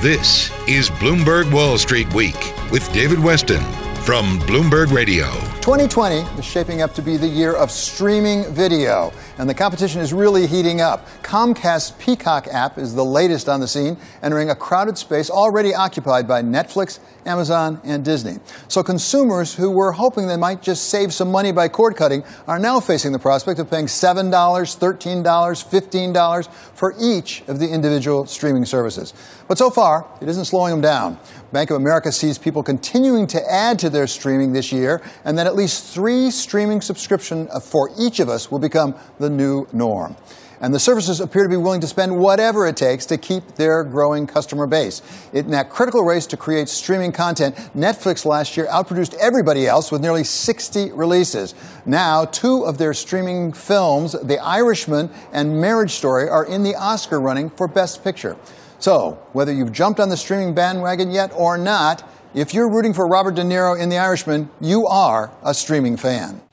This 0.00 0.50
is 0.68 0.90
Bloomberg 0.90 1.50
Wall 1.50 1.78
Street 1.78 2.12
Week 2.12 2.54
with 2.70 2.92
David 2.92 3.18
Westin 3.18 3.83
from 4.04 4.38
Bloomberg 4.40 4.92
Radio. 4.92 5.30
2020 5.62 6.16
is 6.38 6.44
shaping 6.44 6.82
up 6.82 6.94
to 6.94 7.00
be 7.00 7.16
the 7.16 7.26
year 7.26 7.54
of 7.54 7.70
streaming 7.70 8.44
video, 8.52 9.10
and 9.38 9.48
the 9.48 9.54
competition 9.54 10.00
is 10.00 10.12
really 10.12 10.46
heating 10.46 10.80
up. 10.80 11.06
Comcast's 11.22 11.92
Peacock 11.92 12.46
app 12.48 12.78
is 12.78 12.94
the 12.94 13.04
latest 13.04 13.48
on 13.48 13.60
the 13.60 13.68
scene, 13.68 13.96
entering 14.22 14.50
a 14.50 14.54
crowded 14.54 14.98
space 14.98 15.30
already 15.30 15.74
occupied 15.74 16.28
by 16.28 16.42
Netflix, 16.42 16.98
Amazon, 17.26 17.80
and 17.84 18.04
Disney. 18.04 18.38
So 18.68 18.82
consumers 18.82 19.54
who 19.54 19.70
were 19.70 19.92
hoping 19.92 20.26
they 20.26 20.36
might 20.36 20.62
just 20.62 20.88
save 20.90 21.12
some 21.12 21.30
money 21.30 21.52
by 21.52 21.68
cord 21.68 21.96
cutting 21.96 22.22
are 22.46 22.58
now 22.58 22.80
facing 22.80 23.12
the 23.12 23.18
prospect 23.18 23.58
of 23.58 23.70
paying 23.70 23.86
$7, 23.86 24.30
$13, 24.30 25.22
$15 25.22 26.48
for 26.74 26.94
each 27.00 27.42
of 27.48 27.58
the 27.58 27.68
individual 27.68 28.26
streaming 28.26 28.64
services. 28.64 29.14
But 29.48 29.58
so 29.58 29.70
far, 29.70 30.06
it 30.20 30.28
isn't 30.28 30.46
slowing 30.46 30.70
them 30.72 30.80
down. 30.80 31.18
Bank 31.52 31.70
of 31.70 31.76
America 31.76 32.10
sees 32.10 32.36
people 32.36 32.64
continuing 32.64 33.28
to 33.28 33.40
add 33.48 33.78
to 33.78 33.88
their 33.88 34.08
streaming 34.08 34.52
this 34.52 34.72
year, 34.72 35.00
and 35.24 35.38
that 35.38 35.46
at 35.46 35.54
least 35.54 35.94
three 35.94 36.30
streaming 36.32 36.80
subscription 36.80 37.46
uh, 37.52 37.60
for 37.60 37.90
each 37.96 38.18
of 38.18 38.28
us 38.28 38.50
will 38.50 38.58
become 38.58 38.94
the 39.20 39.23
new 39.30 39.66
norm. 39.72 40.16
And 40.60 40.72
the 40.72 40.80
services 40.80 41.20
appear 41.20 41.42
to 41.42 41.48
be 41.48 41.56
willing 41.56 41.82
to 41.82 41.86
spend 41.86 42.16
whatever 42.18 42.66
it 42.66 42.76
takes 42.76 43.04
to 43.06 43.18
keep 43.18 43.56
their 43.56 43.84
growing 43.84 44.26
customer 44.26 44.66
base. 44.66 45.02
In 45.32 45.50
that 45.50 45.68
critical 45.68 46.02
race 46.02 46.26
to 46.28 46.36
create 46.36 46.68
streaming 46.68 47.12
content, 47.12 47.54
Netflix 47.76 48.24
last 48.24 48.56
year 48.56 48.66
outproduced 48.68 49.14
everybody 49.16 49.66
else 49.66 49.92
with 49.92 50.00
nearly 50.00 50.24
60 50.24 50.92
releases. 50.92 51.54
Now, 51.84 52.24
two 52.24 52.64
of 52.64 52.78
their 52.78 52.94
streaming 52.94 53.52
films, 53.52 54.12
The 54.12 54.38
Irishman 54.38 55.10
and 55.32 55.60
Marriage 55.60 55.92
Story, 55.92 56.28
are 56.28 56.46
in 56.46 56.62
the 56.62 56.76
Oscar 56.76 57.20
running 57.20 57.50
for 57.50 57.68
Best 57.68 58.02
Picture. 58.04 58.36
So, 58.78 59.18
whether 59.32 59.52
you've 59.52 59.72
jumped 59.72 60.00
on 60.00 60.08
the 60.08 60.16
streaming 60.16 60.54
bandwagon 60.54 61.10
yet 61.10 61.32
or 61.34 61.58
not, 61.58 62.08
if 62.32 62.54
you're 62.54 62.70
rooting 62.70 62.94
for 62.94 63.06
Robert 63.06 63.34
De 63.34 63.42
Niro 63.42 63.78
in 63.78 63.88
The 63.88 63.98
Irishman, 63.98 64.50
you 64.60 64.86
are 64.86 65.30
a 65.42 65.54
streaming 65.54 65.96
fan. 65.96 66.43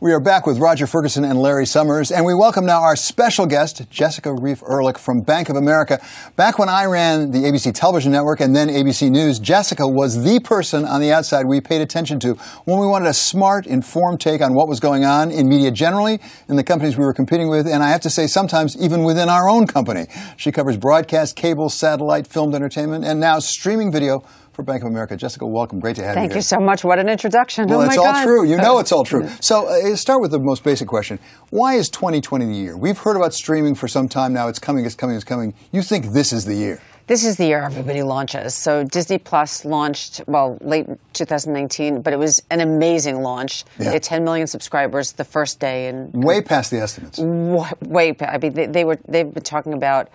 We 0.00 0.12
are 0.12 0.20
back 0.20 0.46
with 0.46 0.60
Roger 0.60 0.86
Ferguson 0.86 1.24
and 1.24 1.40
Larry 1.40 1.66
Summers, 1.66 2.12
and 2.12 2.24
we 2.24 2.32
welcome 2.32 2.64
now 2.64 2.82
our 2.82 2.94
special 2.94 3.46
guest, 3.46 3.82
Jessica 3.90 4.32
Reif 4.32 4.62
Ehrlich 4.62 4.96
from 4.96 5.22
Bank 5.22 5.48
of 5.48 5.56
America. 5.56 6.00
Back 6.36 6.56
when 6.56 6.68
I 6.68 6.84
ran 6.84 7.32
the 7.32 7.40
ABC 7.40 7.74
television 7.74 8.12
network 8.12 8.38
and 8.38 8.54
then 8.54 8.68
ABC 8.68 9.10
News, 9.10 9.40
Jessica 9.40 9.88
was 9.88 10.22
the 10.22 10.38
person 10.38 10.84
on 10.84 11.00
the 11.00 11.10
outside 11.10 11.46
we 11.48 11.60
paid 11.60 11.80
attention 11.80 12.20
to 12.20 12.34
when 12.64 12.78
we 12.78 12.86
wanted 12.86 13.08
a 13.08 13.12
smart, 13.12 13.66
informed 13.66 14.20
take 14.20 14.40
on 14.40 14.54
what 14.54 14.68
was 14.68 14.78
going 14.78 15.04
on 15.04 15.32
in 15.32 15.48
media 15.48 15.72
generally, 15.72 16.20
in 16.48 16.54
the 16.54 16.62
companies 16.62 16.96
we 16.96 17.04
were 17.04 17.12
competing 17.12 17.48
with, 17.48 17.66
and 17.66 17.82
I 17.82 17.88
have 17.88 18.02
to 18.02 18.10
say, 18.10 18.28
sometimes 18.28 18.80
even 18.80 19.02
within 19.02 19.28
our 19.28 19.48
own 19.48 19.66
company. 19.66 20.06
She 20.36 20.52
covers 20.52 20.76
broadcast, 20.76 21.34
cable, 21.34 21.70
satellite, 21.70 22.28
filmed 22.28 22.54
entertainment, 22.54 23.04
and 23.04 23.18
now 23.18 23.40
streaming 23.40 23.90
video 23.90 24.22
for 24.58 24.64
Bank 24.64 24.82
of 24.82 24.88
America. 24.88 25.16
Jessica, 25.16 25.46
welcome. 25.46 25.78
Great 25.78 25.94
to 25.94 26.02
have 26.02 26.14
Thank 26.14 26.24
you. 26.24 26.28
Thank 26.30 26.36
you 26.38 26.42
so 26.42 26.58
much. 26.58 26.82
What 26.82 26.98
an 26.98 27.08
introduction. 27.08 27.68
Well, 27.68 27.80
oh 27.80 27.84
it's 27.84 27.96
all 27.96 28.06
God. 28.06 28.24
true. 28.24 28.44
You 28.44 28.56
know 28.56 28.80
it's 28.80 28.90
all 28.90 29.04
true. 29.04 29.28
So, 29.40 29.68
uh, 29.68 29.94
start 29.94 30.20
with 30.20 30.32
the 30.32 30.40
most 30.40 30.64
basic 30.64 30.88
question. 30.88 31.20
Why 31.50 31.74
is 31.74 31.88
2020 31.90 32.44
the 32.46 32.52
year? 32.52 32.76
We've 32.76 32.98
heard 32.98 33.14
about 33.14 33.32
streaming 33.32 33.76
for 33.76 33.86
some 33.86 34.08
time 34.08 34.32
now. 34.32 34.48
It's 34.48 34.58
coming, 34.58 34.84
it's 34.84 34.96
coming, 34.96 35.14
it's 35.14 35.24
coming. 35.24 35.54
You 35.70 35.82
think 35.82 36.06
this 36.06 36.32
is 36.32 36.44
the 36.44 36.56
year? 36.56 36.80
This 37.06 37.24
is 37.24 37.36
the 37.36 37.46
year 37.46 37.62
everybody 37.62 38.02
launches. 38.02 38.52
So 38.52 38.82
Disney 38.82 39.18
Plus 39.18 39.64
launched, 39.64 40.22
well, 40.26 40.58
late 40.60 40.88
2019, 41.12 42.02
but 42.02 42.12
it 42.12 42.18
was 42.18 42.42
an 42.50 42.60
amazing 42.60 43.22
launch. 43.22 43.64
Yeah. 43.78 43.84
They 43.84 43.92
had 43.92 44.02
10 44.02 44.24
million 44.24 44.48
subscribers 44.48 45.12
the 45.12 45.24
first 45.24 45.60
day. 45.60 45.86
and 45.86 46.12
Way 46.12 46.42
past 46.42 46.72
the 46.72 46.80
estimates. 46.80 47.20
Way 47.20 48.12
past. 48.12 48.34
I 48.34 48.38
mean, 48.38 48.54
they, 48.54 48.66
they 48.66 48.84
were, 48.84 48.98
they've 49.06 49.32
been 49.32 49.44
talking 49.44 49.72
about, 49.72 50.08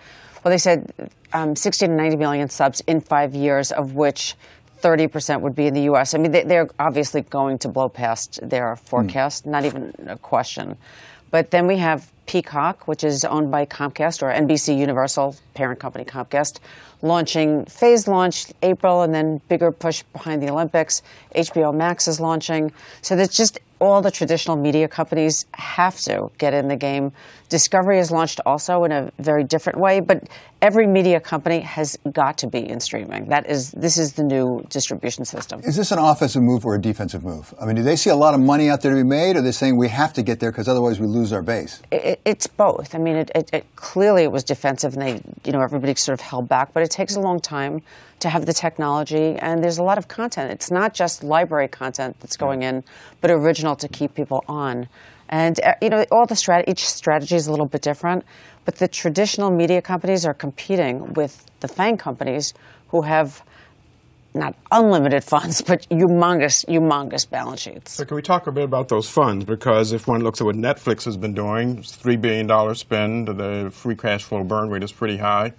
well, 0.44 0.50
they 0.50 0.58
said 0.58 0.92
um, 1.32 1.56
60 1.56 1.86
to 1.86 1.92
90 1.92 2.16
million 2.16 2.48
subs 2.50 2.82
in 2.86 3.00
five 3.00 3.34
years, 3.34 3.72
of 3.72 3.94
which 3.94 4.36
30% 4.82 5.40
would 5.40 5.54
be 5.54 5.66
in 5.66 5.74
the 5.74 5.82
U.S. 5.84 6.12
I 6.12 6.18
mean, 6.18 6.32
they, 6.32 6.58
are 6.58 6.68
obviously 6.78 7.22
going 7.22 7.58
to 7.60 7.68
blow 7.68 7.88
past 7.88 8.38
their 8.42 8.76
forecast, 8.76 9.46
mm. 9.46 9.50
not 9.50 9.64
even 9.64 9.94
a 10.06 10.18
question. 10.18 10.76
But 11.30 11.50
then 11.50 11.66
we 11.66 11.78
have 11.78 12.12
Peacock, 12.26 12.86
which 12.86 13.02
is 13.02 13.24
owned 13.24 13.50
by 13.50 13.64
Comcast 13.64 14.22
or 14.22 14.30
NBC 14.30 14.76
Universal, 14.78 15.36
parent 15.54 15.80
company 15.80 16.04
Comcast, 16.04 16.60
launching 17.00 17.64
phase 17.64 18.06
launch 18.06 18.52
April 18.62 19.02
and 19.02 19.14
then 19.14 19.40
bigger 19.48 19.72
push 19.72 20.02
behind 20.12 20.42
the 20.42 20.50
Olympics. 20.50 21.02
HBO 21.34 21.74
Max 21.74 22.06
is 22.06 22.20
launching. 22.20 22.70
So 23.00 23.16
that's 23.16 23.36
just 23.36 23.58
all 23.84 24.00
the 24.00 24.10
traditional 24.10 24.56
media 24.56 24.88
companies 24.88 25.44
have 25.52 26.00
to 26.00 26.30
get 26.38 26.54
in 26.54 26.68
the 26.68 26.76
game. 26.76 27.12
Discovery 27.50 27.98
is 27.98 28.10
launched 28.10 28.40
also 28.46 28.84
in 28.84 28.92
a 28.92 29.12
very 29.18 29.44
different 29.44 29.78
way, 29.78 30.00
but 30.00 30.26
every 30.62 30.86
media 30.86 31.20
company 31.20 31.60
has 31.60 31.98
got 32.10 32.38
to 32.38 32.46
be 32.46 32.66
in 32.66 32.80
streaming. 32.80 33.26
That 33.28 33.48
is, 33.48 33.72
this 33.72 33.98
is 33.98 34.14
the 34.14 34.24
new 34.24 34.64
distribution 34.70 35.26
system. 35.26 35.60
Is 35.62 35.76
this 35.76 35.92
an 35.92 35.98
offensive 35.98 36.42
move 36.42 36.64
or 36.64 36.74
a 36.74 36.80
defensive 36.80 37.22
move? 37.22 37.52
I 37.60 37.66
mean, 37.66 37.76
do 37.76 37.82
they 37.82 37.96
see 37.96 38.08
a 38.08 38.16
lot 38.16 38.32
of 38.32 38.40
money 38.40 38.70
out 38.70 38.80
there 38.80 38.90
to 38.92 38.96
be 38.96 39.02
made, 39.06 39.36
or 39.36 39.40
are 39.40 39.42
they 39.42 39.52
saying 39.52 39.76
we 39.76 39.88
have 39.88 40.14
to 40.14 40.22
get 40.22 40.40
there 40.40 40.50
because 40.50 40.66
otherwise 40.66 40.98
we 40.98 41.06
lose 41.06 41.30
our 41.34 41.42
base? 41.42 41.82
It, 41.92 42.20
it's 42.24 42.46
both. 42.46 42.94
I 42.94 42.98
mean, 42.98 43.16
it, 43.16 43.30
it, 43.34 43.50
it, 43.52 43.76
clearly 43.76 44.22
it 44.22 44.32
was 44.32 44.44
defensive, 44.44 44.94
and 44.94 45.02
they, 45.02 45.22
you 45.44 45.52
know, 45.52 45.60
everybody 45.60 45.94
sort 45.96 46.18
of 46.18 46.24
held 46.24 46.48
back. 46.48 46.72
But 46.72 46.82
it 46.82 46.90
takes 46.90 47.16
a 47.16 47.20
long 47.20 47.38
time 47.38 47.82
to 48.24 48.30
have 48.30 48.46
the 48.46 48.54
technology, 48.54 49.36
and 49.38 49.62
there's 49.62 49.76
a 49.76 49.82
lot 49.82 49.98
of 49.98 50.08
content. 50.08 50.50
It's 50.50 50.70
not 50.70 50.94
just 50.94 51.22
library 51.22 51.68
content 51.68 52.16
that's 52.20 52.38
going 52.38 52.62
in, 52.62 52.82
but 53.20 53.30
original 53.30 53.76
to 53.76 53.86
keep 53.86 54.14
people 54.14 54.42
on. 54.48 54.88
And 55.28 55.60
uh, 55.60 55.74
you 55.82 55.90
know, 55.90 56.06
all 56.10 56.24
the 56.24 56.34
strat- 56.34 56.64
each 56.66 56.88
strategy 56.88 57.36
is 57.36 57.46
a 57.46 57.50
little 57.50 57.66
bit 57.66 57.82
different, 57.82 58.24
but 58.64 58.76
the 58.76 58.88
traditional 58.88 59.50
media 59.50 59.82
companies 59.82 60.24
are 60.24 60.32
competing 60.32 61.12
with 61.12 61.44
the 61.60 61.68
FANG 61.68 61.98
companies 61.98 62.54
who 62.88 63.02
have 63.02 63.42
not 64.32 64.56
unlimited 64.72 65.22
funds, 65.22 65.60
but 65.60 65.86
humongous, 65.90 66.64
humongous 66.64 67.28
balance 67.28 67.60
sheets. 67.60 67.92
So 67.92 68.06
can 68.06 68.14
we 68.16 68.22
talk 68.22 68.46
a 68.46 68.52
bit 68.52 68.64
about 68.64 68.88
those 68.88 69.08
funds? 69.08 69.44
Because 69.44 69.92
if 69.92 70.08
one 70.08 70.22
looks 70.22 70.40
at 70.40 70.46
what 70.46 70.56
Netflix 70.56 71.04
has 71.04 71.18
been 71.18 71.34
doing, 71.34 71.78
it's 71.78 71.94
$3 71.94 72.18
billion 72.18 72.74
spend, 72.74 73.28
the 73.28 73.70
free 73.70 73.96
cash 73.96 74.24
flow 74.24 74.42
burn 74.42 74.70
rate 74.70 74.82
is 74.82 74.92
pretty 74.92 75.18
high. 75.18 75.52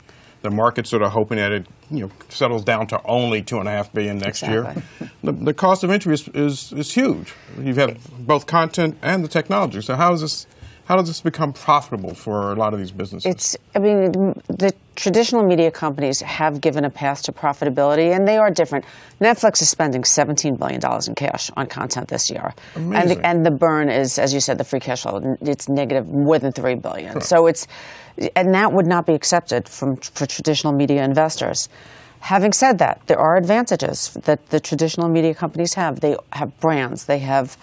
The 0.45 0.51
market's 0.51 0.91
sort 0.91 1.01
of 1.01 1.11
hoping 1.11 1.37
that 1.37 1.51
it 1.51 1.65
you 1.89 2.01
know 2.01 2.11
settles 2.29 2.63
down 2.63 2.85
to 2.87 3.01
only 3.03 3.41
two 3.41 3.59
and 3.59 3.67
a 3.67 3.71
half 3.71 3.91
billion 3.91 4.19
next 4.19 4.43
exactly. 4.43 4.83
year. 4.99 5.09
The, 5.23 5.31
the, 5.31 5.53
cost 5.55 5.83
of 5.83 5.89
entry 5.89 6.13
is, 6.13 6.27
is, 6.35 6.71
is 6.71 6.93
huge. 6.93 7.33
You 7.57 7.73
have 7.73 7.77
had 7.77 7.97
both 8.27 8.45
content 8.45 8.95
and 9.01 9.23
the 9.23 9.27
technology. 9.27 9.81
So 9.81 9.95
how 9.95 10.13
is 10.13 10.21
this 10.21 10.45
how 10.85 10.95
does 10.95 11.07
this 11.07 11.21
become 11.21 11.51
profitable 11.51 12.13
for 12.13 12.51
a 12.51 12.55
lot 12.55 12.73
of 12.73 12.79
these 12.79 12.91
businesses? 12.91 13.31
It's, 13.31 13.57
I 13.75 13.79
mean, 13.79 14.11
the 14.47 14.71
traditional 14.95 15.43
media 15.43 15.71
companies 15.71 16.21
have 16.21 16.61
given 16.61 16.85
a 16.85 16.91
path 16.91 17.23
to 17.23 17.31
profitability, 17.31 18.15
and 18.15 18.27
they 18.27 18.37
are 18.37 18.51
different. 18.51 18.85
Netflix 19.19 19.63
is 19.63 19.69
spending 19.69 20.03
$17 20.03 20.59
billion 20.59 20.79
in 21.07 21.15
cash 21.15 21.49
on 21.57 21.65
content 21.65 22.09
this 22.09 22.29
year. 22.29 22.53
Amazing. 22.75 22.95
And 22.95 23.09
the, 23.09 23.27
and 23.27 23.45
the 23.45 23.51
burn 23.51 23.89
is, 23.89 24.19
as 24.19 24.31
you 24.31 24.39
said, 24.39 24.59
the 24.59 24.63
free 24.63 24.79
cash 24.79 25.01
flow, 25.01 25.37
it's 25.41 25.67
negative 25.67 26.07
more 26.07 26.37
than 26.37 26.53
$3 26.53 26.79
billion. 26.79 27.19
So 27.19 27.47
it's, 27.47 27.65
and 28.35 28.53
that 28.53 28.71
would 28.71 28.85
not 28.85 29.07
be 29.07 29.13
accepted 29.13 29.67
from, 29.67 29.95
for 29.97 30.27
traditional 30.27 30.71
media 30.71 31.03
investors. 31.03 31.67
Having 32.19 32.53
said 32.53 32.77
that, 32.79 33.01
there 33.07 33.19
are 33.19 33.37
advantages 33.37 34.13
that 34.23 34.49
the 34.49 34.59
traditional 34.59 35.09
media 35.09 35.33
companies 35.33 35.73
have. 35.73 35.99
They 35.99 36.15
have 36.33 36.59
brands, 36.59 37.05
they 37.05 37.19
have 37.19 37.57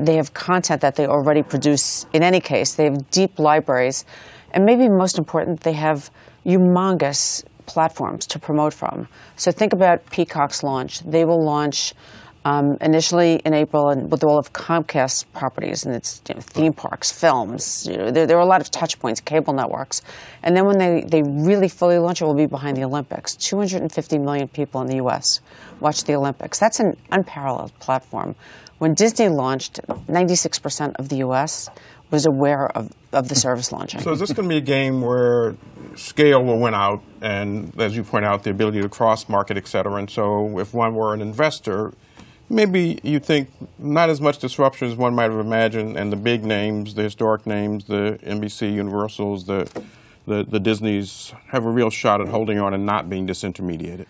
they 0.00 0.16
have 0.16 0.34
content 0.34 0.80
that 0.80 0.96
they 0.96 1.06
already 1.06 1.42
produce 1.42 2.06
in 2.12 2.22
any 2.22 2.40
case. 2.40 2.74
They 2.74 2.84
have 2.84 3.10
deep 3.10 3.38
libraries. 3.38 4.04
And 4.52 4.64
maybe 4.64 4.88
most 4.88 5.18
important, 5.18 5.60
they 5.60 5.74
have 5.74 6.10
humongous 6.44 7.44
platforms 7.66 8.26
to 8.26 8.38
promote 8.38 8.72
from. 8.72 9.08
So 9.36 9.52
think 9.52 9.72
about 9.72 10.06
Peacock's 10.10 10.62
launch. 10.62 11.00
They 11.00 11.24
will 11.24 11.44
launch 11.44 11.94
um, 12.44 12.78
initially 12.80 13.34
in 13.44 13.52
April 13.52 13.90
and 13.90 14.10
with 14.10 14.24
all 14.24 14.38
of 14.38 14.52
Comcast's 14.52 15.24
properties 15.24 15.84
and 15.84 15.94
its 15.94 16.22
you 16.28 16.34
know, 16.34 16.40
theme 16.40 16.72
parks, 16.72 17.12
films. 17.12 17.86
You 17.86 17.98
know, 17.98 18.10
there, 18.10 18.26
there, 18.26 18.38
are 18.38 18.42
a 18.42 18.46
lot 18.46 18.62
of 18.62 18.70
touch 18.70 18.98
points, 18.98 19.20
cable 19.20 19.52
networks. 19.52 20.00
And 20.42 20.56
then 20.56 20.64
when 20.64 20.78
they, 20.78 21.04
they 21.06 21.22
really 21.22 21.68
fully 21.68 21.98
launch, 21.98 22.22
it 22.22 22.24
will 22.24 22.34
be 22.34 22.46
behind 22.46 22.76
the 22.76 22.84
Olympics. 22.84 23.36
250 23.36 24.18
million 24.18 24.48
people 24.48 24.80
in 24.80 24.86
the 24.86 24.96
U.S. 24.96 25.40
watch 25.80 26.04
the 26.04 26.14
Olympics. 26.14 26.58
That's 26.58 26.80
an 26.80 26.96
unparalleled 27.10 27.78
platform. 27.80 28.34
When 28.78 28.94
Disney 28.94 29.28
launched, 29.28 29.80
96% 29.88 30.96
of 30.96 31.08
the 31.08 31.16
U.S. 31.16 31.68
was 32.10 32.26
aware 32.26 32.68
of, 32.76 32.92
of 33.12 33.28
the 33.28 33.34
service 33.34 33.72
launching. 33.72 34.00
So 34.00 34.12
is 34.12 34.20
this 34.20 34.32
going 34.32 34.48
to 34.48 34.54
be 34.54 34.58
a 34.58 34.60
game 34.60 35.00
where 35.00 35.56
scale 35.96 36.44
will 36.44 36.60
win 36.60 36.74
out, 36.74 37.02
and 37.20 37.72
as 37.80 37.96
you 37.96 38.04
point 38.04 38.24
out, 38.24 38.44
the 38.44 38.50
ability 38.50 38.80
to 38.80 38.88
cross 38.88 39.28
market, 39.28 39.56
et 39.56 39.66
cetera. 39.66 39.94
And 39.96 40.08
so 40.08 40.58
if 40.60 40.72
one 40.72 40.94
were 40.94 41.12
an 41.12 41.20
investor, 41.20 41.92
maybe 42.48 43.00
you 43.02 43.18
think 43.18 43.50
not 43.78 44.10
as 44.10 44.20
much 44.20 44.38
disruption 44.38 44.88
as 44.88 44.96
one 44.96 45.12
might 45.12 45.30
have 45.30 45.40
imagined, 45.40 45.96
and 45.96 46.12
the 46.12 46.16
big 46.16 46.44
names, 46.44 46.94
the 46.94 47.02
historic 47.02 47.46
names, 47.46 47.84
the 47.84 48.18
NBC, 48.22 48.72
Universals, 48.72 49.44
the 49.44 49.68
the, 50.26 50.44
the 50.44 50.60
Disneys 50.60 51.32
have 51.46 51.64
a 51.64 51.70
real 51.70 51.88
shot 51.88 52.20
at 52.20 52.28
holding 52.28 52.58
on 52.58 52.74
and 52.74 52.84
not 52.84 53.08
being 53.08 53.26
disintermediated 53.26 54.04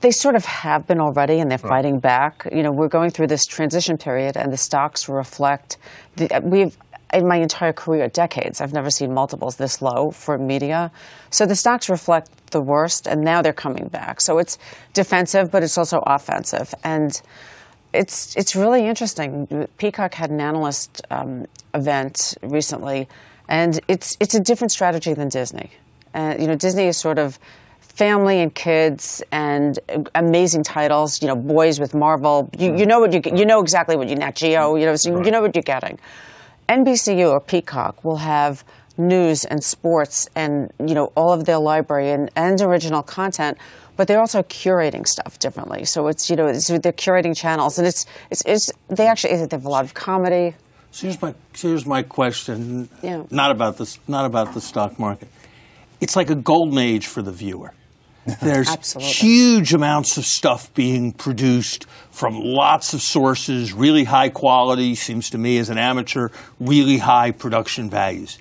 they 0.00 0.10
sort 0.10 0.34
of 0.34 0.44
have 0.44 0.86
been 0.86 1.00
already, 1.00 1.38
and 1.38 1.50
they're 1.50 1.58
fighting 1.58 1.98
back. 2.00 2.46
You 2.52 2.62
know, 2.62 2.72
we're 2.72 2.88
going 2.88 3.10
through 3.10 3.28
this 3.28 3.46
transition 3.46 3.96
period, 3.96 4.36
and 4.36 4.52
the 4.52 4.56
stocks 4.56 5.08
reflect. 5.08 5.78
The, 6.16 6.40
we've 6.44 6.76
in 7.12 7.26
my 7.26 7.36
entire 7.36 7.72
career, 7.72 8.08
decades, 8.08 8.60
I've 8.60 8.72
never 8.72 8.90
seen 8.90 9.12
multiples 9.12 9.56
this 9.56 9.82
low 9.82 10.10
for 10.10 10.38
media. 10.38 10.92
So 11.30 11.44
the 11.44 11.56
stocks 11.56 11.88
reflect 11.88 12.50
the 12.52 12.60
worst, 12.60 13.06
and 13.06 13.22
now 13.22 13.42
they're 13.42 13.52
coming 13.52 13.88
back. 13.88 14.20
So 14.20 14.38
it's 14.38 14.58
defensive, 14.92 15.50
but 15.50 15.62
it's 15.62 15.76
also 15.76 16.00
offensive, 16.06 16.74
and 16.84 17.20
it's 17.92 18.36
it's 18.36 18.54
really 18.54 18.86
interesting. 18.86 19.66
Peacock 19.78 20.14
had 20.14 20.30
an 20.30 20.40
analyst 20.40 21.02
um, 21.10 21.46
event 21.74 22.36
recently, 22.42 23.08
and 23.48 23.80
it's 23.88 24.16
it's 24.20 24.34
a 24.34 24.40
different 24.40 24.72
strategy 24.72 25.14
than 25.14 25.28
Disney. 25.28 25.70
Uh, 26.14 26.34
you 26.38 26.46
know, 26.46 26.56
Disney 26.56 26.86
is 26.86 26.96
sort 26.96 27.18
of 27.18 27.38
family 27.94 28.40
and 28.40 28.54
kids 28.54 29.22
and 29.32 29.78
amazing 30.14 30.62
titles. 30.62 31.20
You 31.22 31.28
know, 31.28 31.36
boys 31.36 31.78
with 31.80 31.94
Marvel. 31.94 32.50
You, 32.58 32.76
you 32.76 32.86
know 32.86 33.00
what 33.00 33.12
you 33.12 33.20
you 33.36 33.44
know 33.44 33.60
exactly 33.60 33.96
what 33.96 34.08
you 34.08 34.16
Nat 34.16 34.36
Geo. 34.36 34.76
You 34.76 34.86
know, 34.86 34.96
so 34.96 35.12
right. 35.12 35.24
you 35.24 35.30
know 35.30 35.42
what 35.42 35.54
you're 35.54 35.62
getting. 35.62 35.98
NBCU 36.68 37.28
or 37.28 37.40
Peacock 37.40 38.04
will 38.04 38.18
have 38.18 38.64
news 38.96 39.44
and 39.44 39.62
sports 39.64 40.28
and 40.36 40.70
you 40.78 40.94
know 40.94 41.12
all 41.16 41.32
of 41.32 41.44
their 41.44 41.58
library 41.58 42.10
and, 42.10 42.30
and 42.36 42.60
original 42.60 43.02
content 43.02 43.56
but 43.96 44.06
they're 44.06 44.20
also 44.20 44.42
curating 44.42 45.06
stuff 45.06 45.38
differently 45.38 45.84
so 45.84 46.06
it's 46.06 46.28
you 46.28 46.36
know 46.36 46.46
it's, 46.46 46.68
they're 46.68 46.92
curating 46.92 47.34
channels 47.36 47.78
and 47.78 47.86
it's, 47.86 48.04
it's, 48.30 48.42
it's 48.44 48.70
they 48.88 49.06
actually 49.06 49.34
they 49.34 49.56
have 49.56 49.64
a 49.64 49.68
lot 49.68 49.84
of 49.84 49.94
comedy 49.94 50.54
so 50.90 51.06
here's 51.06 51.22
my 51.22 51.34
here's 51.54 51.86
my 51.86 52.02
question 52.02 52.88
yeah. 53.02 53.22
not 53.30 53.50
about 53.50 53.78
this 53.78 53.98
not 54.06 54.26
about 54.26 54.52
the 54.52 54.60
stock 54.60 54.98
market 54.98 55.28
it's 56.00 56.14
like 56.14 56.28
a 56.28 56.34
golden 56.34 56.78
age 56.78 57.06
for 57.06 57.22
the 57.22 57.32
viewer 57.32 57.72
there's 58.42 58.68
Absolutely. 58.68 59.12
huge 59.12 59.72
amounts 59.72 60.16
of 60.16 60.24
stuff 60.24 60.72
being 60.74 61.12
produced 61.12 61.86
from 62.10 62.38
lots 62.38 62.92
of 62.92 63.00
sources, 63.00 63.72
really 63.72 64.04
high 64.04 64.28
quality, 64.28 64.94
seems 64.94 65.30
to 65.30 65.38
me 65.38 65.58
as 65.58 65.70
an 65.70 65.78
amateur, 65.78 66.28
really 66.58 66.98
high 66.98 67.30
production 67.30 67.88
values. 67.88 68.38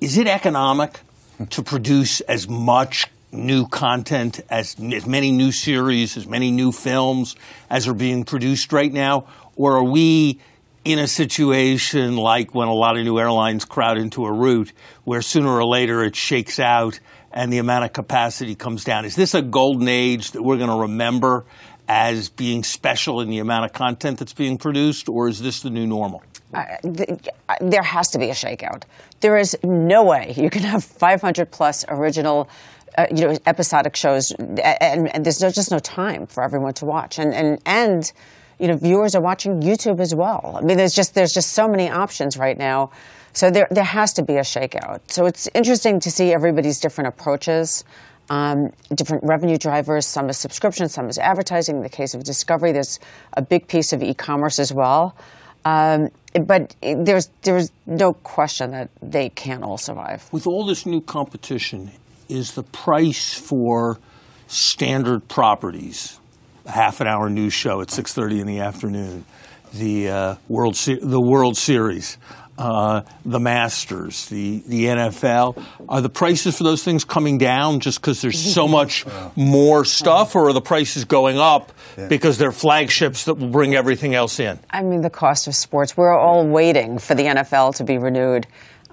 Is 0.00 0.18
it 0.18 0.26
economic 0.26 1.00
hmm. 1.38 1.44
to 1.44 1.62
produce 1.62 2.20
as 2.22 2.48
much 2.48 3.06
new 3.32 3.66
content, 3.66 4.40
as, 4.50 4.76
as 4.92 5.06
many 5.06 5.30
new 5.30 5.52
series, 5.52 6.16
as 6.16 6.26
many 6.26 6.50
new 6.50 6.72
films 6.72 7.36
as 7.70 7.88
are 7.88 7.94
being 7.94 8.24
produced 8.24 8.72
right 8.72 8.92
now? 8.92 9.26
Or 9.56 9.76
are 9.76 9.84
we 9.84 10.40
in 10.84 10.98
a 10.98 11.06
situation 11.06 12.16
like 12.16 12.54
when 12.54 12.68
a 12.68 12.72
lot 12.72 12.96
of 12.96 13.04
new 13.04 13.18
airlines 13.18 13.64
crowd 13.64 13.98
into 13.98 14.24
a 14.24 14.32
route 14.32 14.72
where 15.04 15.20
sooner 15.20 15.50
or 15.50 15.64
later 15.64 16.02
it 16.02 16.16
shakes 16.16 16.58
out 16.58 17.00
and 17.32 17.52
the 17.52 17.58
amount 17.58 17.84
of 17.84 17.92
capacity 17.92 18.54
comes 18.54 18.84
down. 18.84 19.04
Is 19.04 19.14
this 19.14 19.34
a 19.34 19.42
golden 19.42 19.88
age 19.88 20.32
that 20.32 20.42
we're 20.42 20.56
going 20.56 20.70
to 20.70 20.82
remember 20.82 21.44
as 21.88 22.28
being 22.28 22.62
special 22.62 23.20
in 23.20 23.30
the 23.30 23.38
amount 23.38 23.64
of 23.64 23.72
content 23.72 24.18
that's 24.18 24.34
being 24.34 24.58
produced, 24.58 25.08
or 25.08 25.28
is 25.28 25.40
this 25.40 25.60
the 25.62 25.70
new 25.70 25.86
normal? 25.86 26.22
Uh, 26.52 26.64
th- 26.82 27.28
there 27.60 27.82
has 27.82 28.10
to 28.10 28.18
be 28.18 28.30
a 28.30 28.34
shakeout. 28.34 28.84
There 29.20 29.36
is 29.36 29.56
no 29.62 30.04
way 30.04 30.34
you 30.36 30.50
can 30.50 30.62
have 30.62 30.84
500 30.84 31.50
plus 31.50 31.84
original. 31.88 32.48
Uh, 32.96 33.06
you 33.14 33.28
know, 33.28 33.38
episodic 33.46 33.94
shows, 33.94 34.32
and, 34.32 35.14
and 35.14 35.24
there's 35.24 35.40
no, 35.40 35.50
just 35.50 35.70
no 35.70 35.78
time 35.78 36.26
for 36.26 36.42
everyone 36.42 36.72
to 36.72 36.84
watch. 36.84 37.18
And, 37.20 37.32
and, 37.32 37.60
and, 37.64 38.12
you 38.58 38.66
know, 38.66 38.76
viewers 38.76 39.14
are 39.14 39.22
watching 39.22 39.60
YouTube 39.60 40.00
as 40.00 40.14
well. 40.16 40.58
I 40.60 40.64
mean, 40.64 40.78
there's 40.78 40.94
just, 40.94 41.14
there's 41.14 41.32
just 41.32 41.52
so 41.52 41.68
many 41.68 41.88
options 41.88 42.36
right 42.36 42.58
now. 42.58 42.90
So 43.32 43.50
there, 43.50 43.68
there 43.70 43.84
has 43.84 44.12
to 44.14 44.22
be 44.22 44.34
a 44.34 44.42
shakeout. 44.42 45.00
So 45.08 45.26
it's 45.26 45.48
interesting 45.54 46.00
to 46.00 46.10
see 46.10 46.32
everybody's 46.32 46.80
different 46.80 47.08
approaches 47.08 47.84
um, 48.30 48.70
different 48.94 49.24
revenue 49.24 49.56
drivers. 49.56 50.06
Some 50.06 50.28
is 50.28 50.36
subscription, 50.36 50.88
some 50.88 51.08
is 51.08 51.18
advertising. 51.18 51.76
In 51.76 51.82
the 51.82 51.88
case 51.88 52.14
of 52.14 52.24
Discovery, 52.24 52.72
there's 52.72 53.00
a 53.34 53.42
big 53.42 53.68
piece 53.68 53.92
of 53.92 54.02
e-commerce 54.02 54.58
as 54.58 54.72
well. 54.72 55.16
Um, 55.64 56.08
but 56.46 56.76
there's 56.82 57.30
there's 57.42 57.70
no 57.86 58.12
question 58.12 58.70
that 58.72 58.90
they 59.02 59.30
can't 59.30 59.62
all 59.62 59.78
survive. 59.78 60.28
With 60.32 60.46
all 60.46 60.64
this 60.64 60.86
new 60.86 61.00
competition, 61.00 61.90
is 62.28 62.52
the 62.52 62.62
price 62.62 63.34
for 63.34 63.98
standard 64.46 65.26
properties, 65.28 66.20
a 66.66 66.70
half 66.70 67.00
an 67.00 67.06
hour 67.06 67.28
news 67.28 67.54
show 67.54 67.80
at 67.80 67.88
6:30 67.88 68.40
in 68.40 68.46
the 68.46 68.60
afternoon, 68.60 69.24
the 69.72 70.08
uh, 70.08 70.34
World 70.48 70.76
Se- 70.76 71.00
the 71.00 71.20
World 71.20 71.56
Series, 71.56 72.18
uh, 72.58 73.02
the 73.24 73.38
Masters, 73.38 74.26
the, 74.26 74.62
the 74.66 74.86
NFL. 74.86 75.62
Are 75.88 76.00
the 76.00 76.08
prices 76.08 76.58
for 76.58 76.64
those 76.64 76.82
things 76.82 77.04
coming 77.04 77.38
down 77.38 77.80
just 77.80 78.00
because 78.00 78.20
there's 78.20 78.38
so 78.38 78.66
much 78.78 79.06
more 79.36 79.84
stuff, 79.84 80.34
or 80.34 80.48
are 80.48 80.52
the 80.52 80.60
prices 80.60 81.04
going 81.04 81.38
up 81.38 81.72
yeah. 81.96 82.08
because 82.08 82.38
they're 82.38 82.52
flagships 82.52 83.24
that 83.24 83.34
will 83.34 83.50
bring 83.50 83.74
everything 83.74 84.14
else 84.14 84.40
in? 84.40 84.58
I 84.70 84.82
mean, 84.82 85.02
the 85.02 85.10
cost 85.10 85.46
of 85.46 85.54
sports. 85.54 85.96
We're 85.96 86.18
all 86.18 86.46
waiting 86.46 86.98
for 86.98 87.14
the 87.14 87.24
NFL 87.24 87.76
to 87.76 87.84
be 87.84 87.98
renewed. 87.98 88.46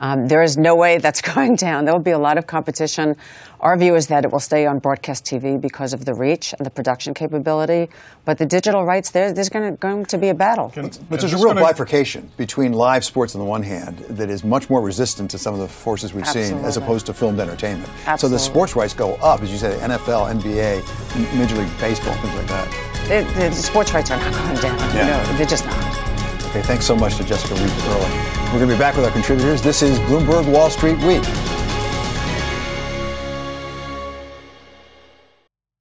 Um, 0.06 0.28
there 0.28 0.44
is 0.44 0.56
no 0.56 0.76
way 0.76 1.00
that's 1.00 1.22
going 1.34 1.56
down. 1.56 1.86
There 1.86 1.94
will 1.94 2.02
be 2.02 2.12
a 2.12 2.20
lot 2.20 2.38
of 2.38 2.46
competition. 2.46 3.16
Our 3.60 3.76
view 3.78 3.96
is 3.96 4.08
that 4.08 4.24
it 4.24 4.32
will 4.32 4.40
stay 4.40 4.68
on 4.68 4.78
broadcast 4.80 5.26
TV 5.26 5.60
because 5.60 5.94
of 5.94 6.06
the 6.06 6.14
reach 6.14 6.54
and 6.54 6.66
the 6.66 6.70
production 6.70 7.16
capability. 7.16 7.90
But 8.24 8.38
the 8.38 8.46
digital 8.46 8.86
rights, 8.86 9.12
there, 9.12 9.34
there's 9.34 9.50
going 9.50 9.78
to, 9.78 10.18
be 10.18 10.30
a 10.30 10.34
battle. 10.34 10.70
Can, 10.70 10.92
but 11.10 11.20
there's 11.20 11.34
a 11.34 11.38
real 11.38 11.56
bifurcation 11.56 12.30
between 12.38 12.74
live 12.74 13.04
sports 13.04 13.34
on 13.34 13.40
the 13.40 13.46
one 13.46 13.64
hand 13.64 13.98
that 14.10 14.30
is 14.30 14.44
much 14.44 14.70
more 14.70 14.82
resistant 14.82 15.32
to 15.32 15.38
some 15.38 15.54
of 15.54 15.60
the 15.60 15.68
forces 15.68 16.14
we've 16.14 16.24
Absolutely. 16.24 16.58
seen 16.58 16.66
as 16.66 16.78
opposed 16.78 17.08
to 17.08 17.14
filmed 17.14 17.40
entertainment. 17.40 17.90
Absolutely. 18.06 18.18
So 18.18 18.28
the 18.30 18.40
sports 18.40 18.76
rights 18.76 18.94
go 18.94 19.16
up, 19.16 19.42
as 19.42 19.52
you 19.52 19.58
said, 19.58 19.80
NFL, 19.80 20.40
NBA, 20.40 21.38
Major 21.38 21.56
League 21.56 21.80
Baseball, 21.80 22.14
things 22.16 22.36
like 22.36 22.48
that. 22.48 22.68
The, 23.08 23.40
the, 23.40 23.50
the 23.50 23.56
sports 23.56 23.94
rights 23.94 24.12
are 24.12 24.20
not 24.20 24.34
going 24.34 24.62
down. 24.62 24.96
Yeah. 24.96 25.24
No, 25.24 25.38
they're 25.38 25.48
just 25.48 25.66
not. 25.66 26.46
Okay, 26.50 26.62
thanks 26.62 26.86
so 26.86 26.96
much 26.96 27.18
to 27.18 27.24
Jessica 27.24 27.56
Reif 27.56 27.88
Ehrlich. 27.88 28.45
We're 28.56 28.60
going 28.60 28.70
to 28.70 28.76
be 28.78 28.80
back 28.80 28.96
with 28.96 29.04
our 29.04 29.12
contributors. 29.12 29.62
This 29.62 29.82
is 29.82 30.00
Bloomberg 30.00 30.50
Wall 30.50 30.70
Street 30.70 30.98
Week. 31.00 31.22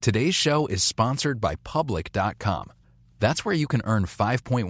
Today's 0.01 0.35
show 0.35 0.67
is 0.67 0.83
sponsored 0.83 1.39
by 1.39 1.55
Public.com. 1.63 2.73
That's 3.21 3.45
where 3.45 3.55
you 3.55 3.65
can 3.65 3.81
earn 3.85 4.03
5.1% 4.03 4.67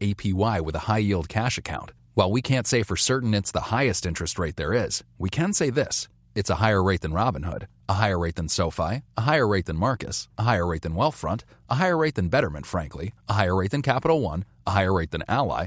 APY 0.00 0.60
with 0.60 0.76
a 0.76 0.86
high 0.86 0.98
yield 0.98 1.28
cash 1.28 1.58
account. 1.58 1.90
While 2.14 2.30
we 2.30 2.42
can't 2.42 2.68
say 2.68 2.84
for 2.84 2.96
certain 2.96 3.34
it's 3.34 3.50
the 3.50 3.72
highest 3.72 4.06
interest 4.06 4.38
rate 4.38 4.54
there 4.54 4.72
is, 4.72 5.02
we 5.18 5.28
can 5.28 5.52
say 5.52 5.68
this 5.68 6.06
it's 6.36 6.48
a 6.48 6.54
higher 6.54 6.80
rate 6.80 7.00
than 7.00 7.10
Robinhood, 7.10 7.66
a 7.88 7.94
higher 7.94 8.20
rate 8.20 8.36
than 8.36 8.48
SoFi, 8.48 9.02
a 9.16 9.22
higher 9.22 9.48
rate 9.48 9.66
than 9.66 9.76
Marcus, 9.76 10.28
a 10.38 10.44
higher 10.44 10.64
rate 10.64 10.82
than 10.82 10.94
Wealthfront, 10.94 11.42
a 11.68 11.74
higher 11.74 11.98
rate 11.98 12.14
than 12.14 12.28
Betterment, 12.28 12.66
frankly, 12.66 13.12
a 13.28 13.32
higher 13.32 13.56
rate 13.56 13.72
than 13.72 13.82
Capital 13.82 14.20
One 14.20 14.44
a 14.66 14.70
higher 14.70 14.92
rate 14.92 15.10
than 15.10 15.24
Ally, 15.28 15.66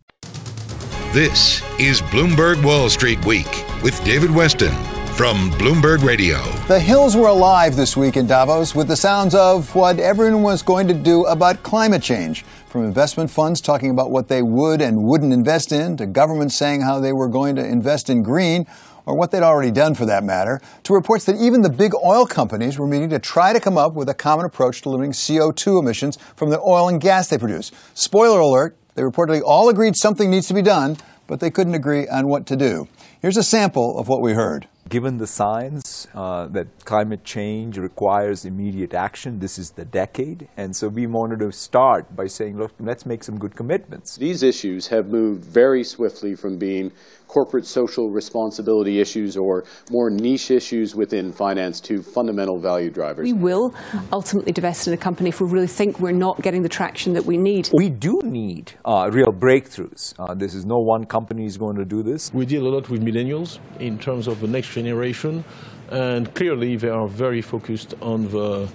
This 1.13 1.61
is 1.77 2.01
Bloomberg 2.01 2.63
Wall 2.63 2.89
Street 2.89 3.25
Week 3.25 3.65
with 3.83 4.01
David 4.05 4.29
Westin 4.29 4.71
from 5.17 5.51
Bloomberg 5.51 6.05
Radio. 6.05 6.41
The 6.69 6.79
hills 6.79 7.17
were 7.17 7.27
alive 7.27 7.75
this 7.75 7.97
week 7.97 8.15
in 8.15 8.27
Davos 8.27 8.73
with 8.73 8.87
the 8.87 8.95
sounds 8.95 9.35
of 9.35 9.75
what 9.75 9.99
everyone 9.99 10.41
was 10.41 10.61
going 10.61 10.87
to 10.87 10.93
do 10.93 11.25
about 11.25 11.63
climate 11.63 12.01
change. 12.01 12.45
From 12.69 12.85
investment 12.85 13.29
funds 13.29 13.59
talking 13.59 13.89
about 13.89 14.09
what 14.09 14.29
they 14.29 14.41
would 14.41 14.81
and 14.81 15.03
wouldn't 15.03 15.33
invest 15.33 15.73
in, 15.73 15.97
to 15.97 16.05
governments 16.05 16.55
saying 16.55 16.79
how 16.79 17.01
they 17.01 17.11
were 17.11 17.27
going 17.27 17.57
to 17.57 17.65
invest 17.65 18.09
in 18.09 18.23
green, 18.23 18.65
or 19.05 19.13
what 19.13 19.31
they'd 19.31 19.43
already 19.43 19.71
done 19.71 19.95
for 19.95 20.05
that 20.05 20.23
matter, 20.23 20.61
to 20.83 20.93
reports 20.93 21.25
that 21.25 21.35
even 21.35 21.61
the 21.61 21.69
big 21.69 21.93
oil 21.93 22.25
companies 22.25 22.79
were 22.79 22.87
meeting 22.87 23.09
to 23.09 23.19
try 23.19 23.51
to 23.51 23.59
come 23.59 23.77
up 23.77 23.93
with 23.93 24.07
a 24.07 24.13
common 24.13 24.45
approach 24.45 24.81
to 24.81 24.89
limiting 24.89 25.11
CO2 25.11 25.77
emissions 25.77 26.17
from 26.37 26.51
the 26.51 26.59
oil 26.61 26.87
and 26.87 27.01
gas 27.01 27.27
they 27.27 27.37
produce. 27.37 27.69
Spoiler 27.93 28.39
alert, 28.39 28.77
they 28.95 29.01
reportedly 29.01 29.41
all 29.43 29.69
agreed 29.69 29.95
something 29.95 30.29
needs 30.29 30.47
to 30.47 30.53
be 30.53 30.61
done, 30.61 30.97
but 31.27 31.39
they 31.39 31.49
couldn't 31.49 31.75
agree 31.75 32.07
on 32.07 32.27
what 32.27 32.45
to 32.47 32.55
do. 32.55 32.87
Here's 33.21 33.37
a 33.37 33.43
sample 33.43 33.97
of 33.97 34.07
what 34.07 34.21
we 34.21 34.33
heard. 34.33 34.67
Given 34.91 35.19
the 35.19 35.25
science 35.25 36.05
uh, 36.13 36.47
that 36.47 36.67
climate 36.83 37.23
change 37.23 37.77
requires 37.77 38.43
immediate 38.43 38.93
action, 38.93 39.39
this 39.39 39.57
is 39.57 39.71
the 39.71 39.85
decade. 39.85 40.49
And 40.57 40.75
so 40.75 40.89
we 40.89 41.07
wanted 41.07 41.39
to 41.39 41.51
start 41.53 42.13
by 42.13 42.27
saying, 42.27 42.57
look, 42.57 42.73
let's 42.77 43.05
make 43.05 43.23
some 43.23 43.39
good 43.39 43.55
commitments. 43.55 44.17
These 44.17 44.43
issues 44.43 44.87
have 44.87 45.07
moved 45.07 45.45
very 45.45 45.85
swiftly 45.85 46.35
from 46.35 46.57
being 46.57 46.91
corporate 47.31 47.65
social 47.65 48.09
responsibility 48.09 48.99
issues 48.99 49.37
or 49.37 49.63
more 49.89 50.09
niche 50.09 50.51
issues 50.51 50.93
within 50.93 51.31
finance 51.31 51.79
to 51.79 52.01
fundamental 52.01 52.59
value 52.59 52.91
drivers. 52.91 53.23
We 53.23 53.31
will 53.31 53.73
ultimately 54.11 54.51
divest 54.51 54.89
in 54.89 54.93
a 54.93 54.97
company 54.97 55.29
if 55.29 55.39
we 55.39 55.47
really 55.47 55.67
think 55.67 56.01
we're 56.01 56.11
not 56.11 56.41
getting 56.41 56.61
the 56.61 56.67
traction 56.67 57.13
that 57.13 57.25
we 57.25 57.37
need. 57.37 57.69
We 57.71 57.89
do 57.89 58.19
need 58.25 58.73
uh, 58.83 59.09
real 59.13 59.31
breakthroughs. 59.31 60.13
Uh, 60.19 60.33
this 60.33 60.53
is 60.53 60.65
no 60.65 60.79
one 60.79 61.05
company 61.05 61.45
is 61.45 61.57
going 61.57 61.77
to 61.77 61.85
do 61.85 62.03
this. 62.03 62.33
We 62.33 62.45
deal 62.45 62.67
a 62.67 62.71
lot 62.75 62.89
with 62.89 63.01
millennials 63.01 63.59
in 63.79 63.97
terms 63.97 64.27
of 64.27 64.41
the 64.41 64.47
next 64.47 64.67
generation, 64.85 65.43
and 65.89 66.33
clearly 66.33 66.75
they 66.75 66.89
are 66.89 67.07
very 67.07 67.41
focused 67.41 67.93
on 68.01 68.29
the 68.29 68.69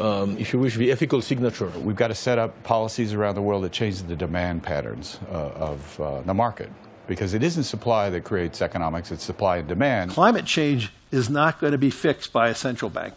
um, 0.00 0.36
if 0.38 0.52
you 0.52 0.58
wish, 0.58 0.74
the 0.76 0.90
ethical 0.90 1.22
signature. 1.22 1.70
We've 1.78 1.96
got 1.96 2.08
to 2.08 2.14
set 2.14 2.38
up 2.38 2.60
policies 2.64 3.12
around 3.12 3.36
the 3.36 3.42
world 3.42 3.62
that 3.64 3.72
change 3.72 4.02
the 4.02 4.16
demand 4.16 4.62
patterns 4.62 5.20
uh, 5.30 5.34
of 5.70 6.00
uh, 6.00 6.20
the 6.22 6.34
market 6.34 6.70
because 7.06 7.34
it 7.34 7.42
isn't 7.42 7.64
supply 7.64 8.10
that 8.10 8.24
creates 8.24 8.62
economics, 8.62 9.12
it's 9.12 9.22
supply 9.22 9.58
and 9.58 9.68
demand. 9.68 10.10
Climate 10.10 10.46
change 10.46 10.90
is 11.10 11.28
not 11.30 11.60
going 11.60 11.72
to 11.72 11.78
be 11.78 11.90
fixed 11.90 12.32
by 12.32 12.48
a 12.48 12.54
central 12.54 12.90
bank. 12.90 13.14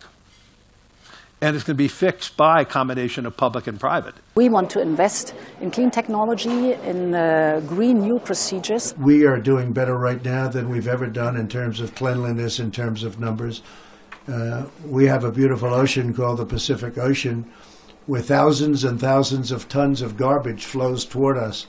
And 1.40 1.56
it's 1.56 1.64
going 1.64 1.76
to 1.76 1.84
be 1.84 1.88
fixed 1.88 2.36
by 2.36 2.62
a 2.62 2.66
combination 2.66 3.26
of 3.28 3.38
public 3.38 3.68
and 3.68 3.80
private. 3.80 4.16
We 4.36 4.50
want 4.50 4.72
to 4.72 4.82
invest 4.82 5.36
in 5.62 5.70
clean 5.70 5.92
technology, 5.92 6.74
in 6.74 7.14
uh, 7.14 7.62
green 7.68 8.02
new 8.02 8.20
procedures. 8.20 8.96
We 8.98 9.26
are 9.26 9.40
doing 9.40 9.72
better 9.72 9.96
right 9.96 10.24
now 10.24 10.48
than 10.48 10.70
we've 10.70 10.88
ever 10.88 11.06
done 11.06 11.38
in 11.38 11.48
terms 11.48 11.80
of 11.80 11.94
cleanliness, 11.94 12.60
in 12.60 12.72
terms 12.72 13.04
of 13.04 13.20
numbers. 13.20 13.62
Uh, 14.28 14.66
we 14.86 15.06
have 15.06 15.24
a 15.24 15.32
beautiful 15.32 15.74
ocean 15.74 16.14
called 16.14 16.40
the 16.40 16.46
Pacific 16.46 16.98
Ocean, 16.98 17.50
where 18.08 18.22
thousands 18.22 18.84
and 18.84 19.00
thousands 19.00 19.52
of 19.52 19.70
tons 19.70 20.02
of 20.02 20.18
garbage 20.18 20.66
flows 20.66 21.06
toward 21.06 21.38
us 21.38 21.68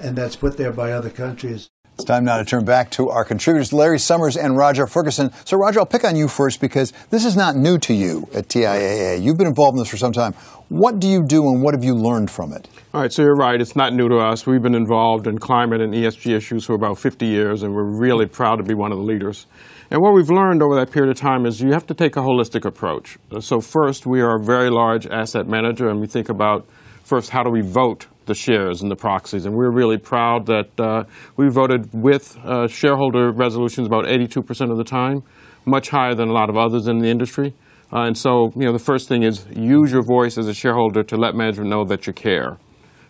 and 0.00 0.16
that's 0.16 0.36
put 0.36 0.56
there 0.56 0.72
by 0.72 0.92
other 0.92 1.10
countries. 1.10 1.70
It's 1.98 2.04
time 2.04 2.24
now 2.24 2.38
to 2.38 2.44
turn 2.44 2.64
back 2.64 2.92
to 2.92 3.08
our 3.10 3.24
contributors, 3.24 3.72
Larry 3.72 3.98
Summers 3.98 4.36
and 4.36 4.56
Roger 4.56 4.86
Ferguson. 4.86 5.32
So, 5.44 5.56
Roger, 5.56 5.80
I'll 5.80 5.84
pick 5.84 6.04
on 6.04 6.14
you 6.14 6.28
first 6.28 6.60
because 6.60 6.92
this 7.10 7.24
is 7.24 7.34
not 7.34 7.56
new 7.56 7.76
to 7.78 7.92
you 7.92 8.28
at 8.32 8.46
TIAA. 8.46 9.20
You've 9.20 9.36
been 9.36 9.48
involved 9.48 9.74
in 9.74 9.80
this 9.80 9.88
for 9.88 9.96
some 9.96 10.12
time. 10.12 10.32
What 10.68 11.00
do 11.00 11.08
you 11.08 11.24
do 11.26 11.42
and 11.48 11.60
what 11.60 11.74
have 11.74 11.82
you 11.82 11.96
learned 11.96 12.30
from 12.30 12.52
it? 12.52 12.68
All 12.94 13.00
right, 13.00 13.12
so 13.12 13.22
you're 13.22 13.34
right. 13.34 13.60
It's 13.60 13.74
not 13.74 13.94
new 13.94 14.08
to 14.10 14.18
us. 14.18 14.46
We've 14.46 14.62
been 14.62 14.76
involved 14.76 15.26
in 15.26 15.40
climate 15.40 15.80
and 15.80 15.92
ESG 15.92 16.36
issues 16.36 16.66
for 16.66 16.74
about 16.74 17.00
50 17.00 17.26
years, 17.26 17.64
and 17.64 17.74
we're 17.74 17.98
really 17.98 18.26
proud 18.26 18.58
to 18.58 18.62
be 18.62 18.74
one 18.74 18.92
of 18.92 18.98
the 18.98 19.04
leaders. 19.04 19.46
And 19.90 20.00
what 20.00 20.14
we've 20.14 20.30
learned 20.30 20.62
over 20.62 20.76
that 20.76 20.92
period 20.92 21.10
of 21.10 21.16
time 21.16 21.46
is 21.46 21.60
you 21.60 21.72
have 21.72 21.86
to 21.88 21.94
take 21.94 22.14
a 22.14 22.20
holistic 22.20 22.64
approach. 22.64 23.18
So, 23.40 23.60
first, 23.60 24.06
we 24.06 24.20
are 24.20 24.36
a 24.36 24.44
very 24.44 24.70
large 24.70 25.08
asset 25.08 25.48
manager, 25.48 25.88
and 25.88 25.98
we 25.98 26.06
think 26.06 26.28
about 26.28 26.64
first 27.02 27.30
how 27.30 27.42
do 27.42 27.50
we 27.50 27.60
vote 27.60 28.06
the 28.28 28.34
shares 28.34 28.82
and 28.82 28.90
the 28.90 28.96
proxies. 28.96 29.44
And 29.44 29.54
we're 29.54 29.72
really 29.72 29.98
proud 29.98 30.46
that 30.46 30.78
uh, 30.78 31.04
we 31.36 31.48
voted 31.48 31.90
with 31.92 32.36
uh, 32.44 32.68
shareholder 32.68 33.32
resolutions 33.32 33.88
about 33.88 34.04
82% 34.04 34.70
of 34.70 34.76
the 34.76 34.84
time, 34.84 35.22
much 35.66 35.88
higher 35.88 36.14
than 36.14 36.28
a 36.28 36.32
lot 36.32 36.48
of 36.48 36.56
others 36.56 36.86
in 36.86 36.98
the 36.98 37.08
industry. 37.08 37.54
Uh, 37.92 38.02
and 38.02 38.16
so, 38.16 38.52
you 38.54 38.66
know, 38.66 38.72
the 38.72 38.78
first 38.78 39.08
thing 39.08 39.24
is 39.24 39.46
use 39.50 39.90
your 39.90 40.04
voice 40.04 40.38
as 40.38 40.46
a 40.46 40.54
shareholder 40.54 41.02
to 41.02 41.16
let 41.16 41.34
management 41.34 41.70
know 41.70 41.84
that 41.84 42.06
you 42.06 42.12
care. 42.12 42.58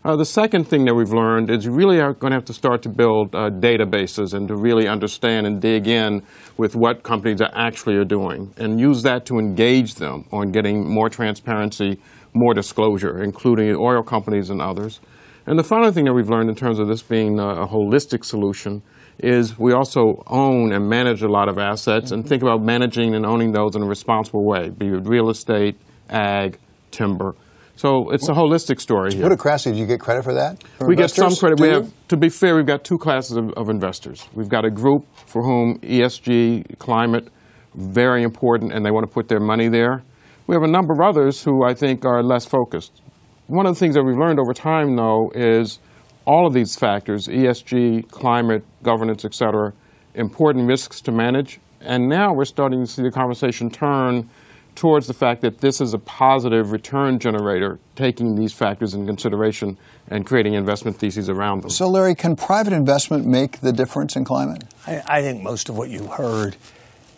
Uh, 0.05 0.15
the 0.15 0.25
second 0.25 0.65
thing 0.65 0.85
that 0.85 0.95
we've 0.95 1.13
learned 1.13 1.51
is 1.51 1.65
you 1.65 1.73
really 1.73 2.01
are 2.01 2.15
going 2.15 2.31
to 2.31 2.37
have 2.37 2.45
to 2.45 2.53
start 2.53 2.83
to 2.83 2.89
build 2.89 3.35
uh, 3.35 3.51
databases 3.51 4.33
and 4.33 4.47
to 4.47 4.55
really 4.55 4.87
understand 4.87 5.45
and 5.45 5.61
dig 5.61 5.89
in 5.89 6.23
with 6.57 6.77
what 6.77 7.03
companies 7.03 7.41
are 7.41 7.51
actually 7.53 7.97
are 7.97 8.05
doing 8.05 8.53
and 8.59 8.79
use 8.79 9.03
that 9.03 9.27
to 9.27 9.39
engage 9.39 9.97
them 9.97 10.25
on 10.31 10.53
getting 10.53 10.89
more 10.89 11.09
transparency, 11.09 11.99
more 12.35 12.55
disclosure, 12.55 13.23
including 13.23 13.75
oil 13.77 14.03
companies 14.03 14.51
and 14.51 14.61
others. 14.61 15.01
And 15.47 15.59
the 15.59 15.65
final 15.65 15.91
thing 15.93 16.05
that 16.05 16.13
we've 16.13 16.29
learned 16.29 16.51
in 16.51 16.57
terms 16.57 16.79
of 16.79 16.89
this 16.89 17.03
being 17.03 17.39
a, 17.39 17.63
a 17.63 17.67
holistic 17.67 18.25
solution 18.25 18.83
is 19.19 19.59
we 19.59 19.73
also 19.73 20.23
own 20.27 20.73
and 20.73 20.89
manage 20.89 21.23
a 21.23 21.29
lot 21.29 21.49
of 21.49 21.59
assets 21.59 22.13
and 22.13 22.27
think 22.29 22.43
about 22.43 22.63
managing 22.63 23.15
and 23.15 23.27
owning 23.27 23.53
those 23.53 23.75
in 23.75 23.83
a 23.83 23.87
responsible 23.87 24.47
way, 24.47 24.69
be 24.71 24.87
it 24.87 25.07
real 25.09 25.31
estate, 25.31 25.77
ag, 26.11 26.59
timber. 26.91 27.35
So 27.77 28.11
it's 28.11 28.29
a 28.29 28.33
holistic 28.33 28.81
story 28.81 29.13
put 29.13 29.31
it 29.31 29.39
crassly, 29.39 29.73
do 29.73 29.79
you 29.79 29.87
get 29.87 30.01
credit 30.01 30.25
for 30.25 30.35
that? 30.35 30.63
from 30.79 30.89
We 30.89 30.97
get 30.97 31.11
some 31.11 31.35
credit. 31.37 31.59
Do 31.59 31.63
We 31.63 31.69
you? 31.69 31.75
have, 31.77 32.09
to 32.09 32.17
be 32.17 32.29
fair, 32.29 32.57
we've 32.57 32.67
got 32.67 32.83
two 32.85 32.99
classes 32.99 33.37
of, 33.37 33.51
of 33.57 33.69
investors. 33.69 34.29
We've 34.35 34.49
got 34.49 34.65
a 34.65 34.71
group 34.71 35.07
for 35.27 35.43
whom 35.43 35.79
ESG, 35.79 36.79
climate, 36.79 37.29
very 37.77 38.25
important, 38.25 38.73
and 38.73 38.85
they 38.85 38.91
want 38.91 39.09
to 39.09 39.13
put 39.13 39.29
their 39.29 39.39
money 39.39 39.69
there. 39.69 40.03
We 40.49 40.55
have 40.55 40.63
a 40.63 40.67
number 40.67 40.95
of 40.95 41.01
others 41.01 41.45
who 41.45 41.63
I 41.63 41.75
think 41.75 42.07
are 42.07 42.23
less 42.23 42.47
focused. 42.47 43.03
One 43.49 43.67
of 43.67 43.75
the 43.75 43.79
things 43.79 43.95
that 43.97 44.03
we've 44.03 44.17
learned 44.17 44.41
over 44.41 44.55
time, 44.55 44.97
though, 44.97 45.31
is 45.35 45.79
all 46.25 46.47
of 46.47 46.55
these 46.55 46.75
factors 46.75 47.29
ESG, 47.29 48.09
climate, 48.09 48.65
governance, 48.83 49.27
et 49.27 49.35
cetera, 49.35 49.75
important 50.15 50.67
risks 50.67 51.03
to 51.03 51.13
manage. 51.13 51.61
And 51.83 52.09
now 52.09 52.33
we're 52.33 52.47
starting 52.47 52.83
to 52.83 52.91
see 52.91 53.03
the 53.03 53.11
conversation 53.11 53.69
turn 53.69 54.31
towards 54.75 55.07
the 55.07 55.13
fact 55.13 55.43
that 55.43 55.59
this 55.59 55.83
is 55.83 55.93
a 55.93 55.99
positive 55.99 56.73
return 56.73 57.19
generator, 57.19 57.79
taking 57.95 58.35
these 58.35 58.55
factors 58.55 58.95
in 58.95 59.07
consideration 59.07 59.77
and 60.11 60.25
creating 60.25 60.55
investment 60.55 60.97
theses 60.97 61.29
around 61.29 61.61
them. 61.61 61.69
So, 61.69 61.91
Larry, 61.91 62.15
can 62.15 62.37
private 62.37 62.73
investment 62.73 63.27
make 63.27 63.61
the 63.61 63.73
difference 63.73 64.17
in 64.17 64.25
climate? 64.25 64.65
I, 64.87 65.03
I 65.07 65.21
think 65.21 65.43
most 65.43 65.69
of 65.69 65.77
what 65.77 65.91
you 65.91 66.07
heard 66.07 66.57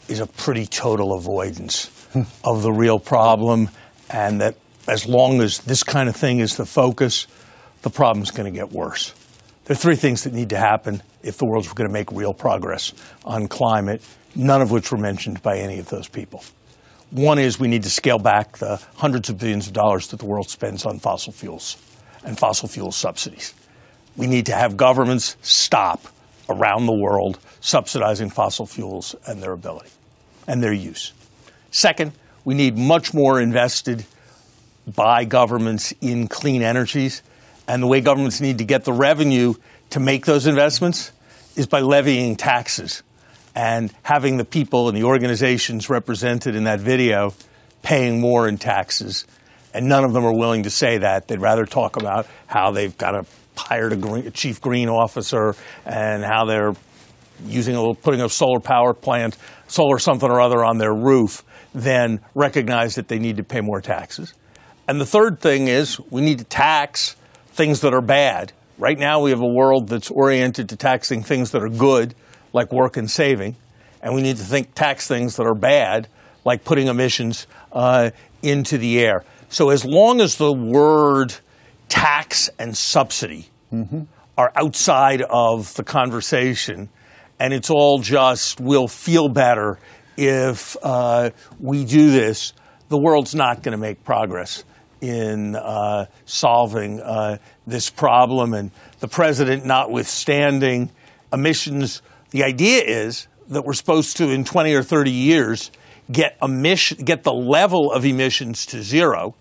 is 0.08 0.18
a 0.18 0.26
pretty 0.26 0.66
total 0.66 1.12
avoidance 1.12 1.99
of 2.44 2.62
the 2.62 2.72
real 2.72 2.98
problem, 2.98 3.68
and 4.08 4.40
that 4.40 4.56
as 4.88 5.06
long 5.06 5.40
as 5.40 5.58
this 5.60 5.82
kind 5.82 6.08
of 6.08 6.16
thing 6.16 6.40
is 6.40 6.56
the 6.56 6.66
focus, 6.66 7.26
the 7.82 7.90
problem's 7.90 8.30
going 8.30 8.52
to 8.52 8.58
get 8.58 8.72
worse. 8.72 9.14
There 9.64 9.74
are 9.74 9.78
three 9.78 9.96
things 9.96 10.24
that 10.24 10.32
need 10.32 10.50
to 10.50 10.56
happen 10.56 11.02
if 11.22 11.38
the 11.38 11.44
world's 11.44 11.72
going 11.72 11.88
to 11.88 11.92
make 11.92 12.10
real 12.10 12.34
progress 12.34 12.92
on 13.24 13.46
climate, 13.46 14.02
none 14.34 14.62
of 14.62 14.70
which 14.70 14.90
were 14.90 14.98
mentioned 14.98 15.42
by 15.42 15.58
any 15.58 15.78
of 15.78 15.88
those 15.88 16.08
people. 16.08 16.42
One 17.10 17.38
is 17.38 17.58
we 17.58 17.68
need 17.68 17.82
to 17.84 17.90
scale 17.90 18.18
back 18.18 18.58
the 18.58 18.80
hundreds 18.96 19.28
of 19.28 19.38
billions 19.38 19.66
of 19.66 19.72
dollars 19.72 20.08
that 20.08 20.18
the 20.18 20.26
world 20.26 20.48
spends 20.48 20.86
on 20.86 20.98
fossil 20.98 21.32
fuels 21.32 21.76
and 22.24 22.38
fossil 22.38 22.68
fuel 22.68 22.92
subsidies. 22.92 23.54
We 24.16 24.26
need 24.26 24.46
to 24.46 24.54
have 24.54 24.76
governments 24.76 25.36
stop 25.42 26.06
around 26.48 26.86
the 26.86 26.96
world 26.96 27.38
subsidizing 27.60 28.30
fossil 28.30 28.66
fuels 28.66 29.14
and 29.26 29.42
their 29.42 29.52
ability 29.52 29.90
and 30.46 30.62
their 30.62 30.72
use. 30.72 31.12
Second, 31.70 32.12
we 32.44 32.54
need 32.54 32.76
much 32.76 33.14
more 33.14 33.40
invested 33.40 34.04
by 34.86 35.24
governments 35.24 35.92
in 36.00 36.28
clean 36.28 36.62
energies. 36.62 37.22
And 37.68 37.82
the 37.82 37.86
way 37.86 38.00
governments 38.00 38.40
need 38.40 38.58
to 38.58 38.64
get 38.64 38.84
the 38.84 38.92
revenue 38.92 39.54
to 39.90 40.00
make 40.00 40.26
those 40.26 40.46
investments 40.46 41.12
is 41.56 41.66
by 41.66 41.80
levying 41.80 42.36
taxes 42.36 43.02
and 43.54 43.92
having 44.02 44.36
the 44.36 44.44
people 44.44 44.88
and 44.88 44.96
the 44.96 45.04
organizations 45.04 45.90
represented 45.90 46.54
in 46.54 46.64
that 46.64 46.80
video 46.80 47.34
paying 47.82 48.20
more 48.20 48.48
in 48.48 48.58
taxes. 48.58 49.26
And 49.72 49.88
none 49.88 50.04
of 50.04 50.12
them 50.12 50.24
are 50.24 50.32
willing 50.32 50.64
to 50.64 50.70
say 50.70 50.98
that. 50.98 51.28
They'd 51.28 51.40
rather 51.40 51.64
talk 51.64 51.96
about 51.96 52.26
how 52.46 52.72
they've 52.72 52.96
got 52.96 53.14
a, 53.14 53.26
hired 53.56 53.92
a, 53.92 53.96
green, 53.96 54.26
a 54.26 54.30
chief 54.30 54.60
green 54.60 54.88
officer 54.88 55.54
and 55.84 56.24
how 56.24 56.44
they're 56.44 56.74
using 57.46 57.74
a 57.74 57.78
little, 57.78 57.94
putting 57.94 58.20
a 58.20 58.28
solar 58.28 58.60
power 58.60 58.92
plant, 58.94 59.36
solar 59.68 59.98
something 59.98 60.28
or 60.28 60.40
other 60.40 60.64
on 60.64 60.78
their 60.78 60.92
roof, 60.92 61.44
than 61.74 62.20
recognize 62.34 62.94
that 62.96 63.08
they 63.08 63.18
need 63.18 63.36
to 63.36 63.44
pay 63.44 63.60
more 63.60 63.80
taxes. 63.80 64.34
And 64.88 65.00
the 65.00 65.06
third 65.06 65.40
thing 65.40 65.68
is 65.68 66.00
we 66.10 66.20
need 66.20 66.38
to 66.38 66.44
tax 66.44 67.16
things 67.52 67.80
that 67.82 67.94
are 67.94 68.02
bad. 68.02 68.52
Right 68.78 68.98
now, 68.98 69.20
we 69.20 69.30
have 69.30 69.40
a 69.40 69.46
world 69.46 69.88
that's 69.88 70.10
oriented 70.10 70.70
to 70.70 70.76
taxing 70.76 71.22
things 71.22 71.50
that 71.50 71.62
are 71.62 71.68
good, 71.68 72.14
like 72.52 72.72
work 72.72 72.96
and 72.96 73.10
saving, 73.10 73.56
and 74.02 74.14
we 74.14 74.22
need 74.22 74.38
to 74.38 74.42
think 74.42 74.74
tax 74.74 75.06
things 75.06 75.36
that 75.36 75.46
are 75.46 75.54
bad, 75.54 76.08
like 76.44 76.64
putting 76.64 76.86
emissions 76.86 77.46
uh, 77.72 78.10
into 78.42 78.78
the 78.78 78.98
air. 78.98 79.22
So, 79.50 79.68
as 79.68 79.84
long 79.84 80.20
as 80.20 80.36
the 80.36 80.52
word 80.52 81.34
tax 81.88 82.48
and 82.58 82.74
subsidy 82.76 83.50
are 84.38 84.52
outside 84.56 85.22
of 85.28 85.74
the 85.74 85.84
conversation, 85.84 86.88
and 87.38 87.52
it's 87.52 87.68
all 87.68 87.98
just 87.98 88.60
we'll 88.60 88.88
feel 88.88 89.28
better 89.28 89.78
if 90.20 90.76
uh, 90.82 91.30
we 91.58 91.84
do 91.84 92.10
this, 92.10 92.52
the 92.90 92.98
world's 92.98 93.34
not 93.34 93.62
going 93.62 93.72
to 93.72 93.78
make 93.78 94.04
progress 94.04 94.64
in 95.00 95.56
uh, 95.56 96.04
solving 96.26 97.00
uh, 97.00 97.38
this 97.66 97.88
problem. 97.88 98.52
And 98.52 98.70
the 98.98 99.08
president, 99.08 99.64
notwithstanding 99.64 100.90
emissions, 101.32 102.02
the 102.32 102.44
idea 102.44 102.82
is 102.84 103.28
that 103.48 103.64
we're 103.64 103.72
supposed 103.72 104.18
to, 104.18 104.28
in 104.28 104.44
20 104.44 104.74
or 104.74 104.82
30 104.82 105.10
years, 105.10 105.70
get 106.12 106.36
emission, 106.42 106.98
get 107.02 107.22
the 107.22 107.32
level 107.32 107.90
of 107.90 108.04
emissions 108.04 108.66
to 108.66 108.82
zero. 108.82 109.34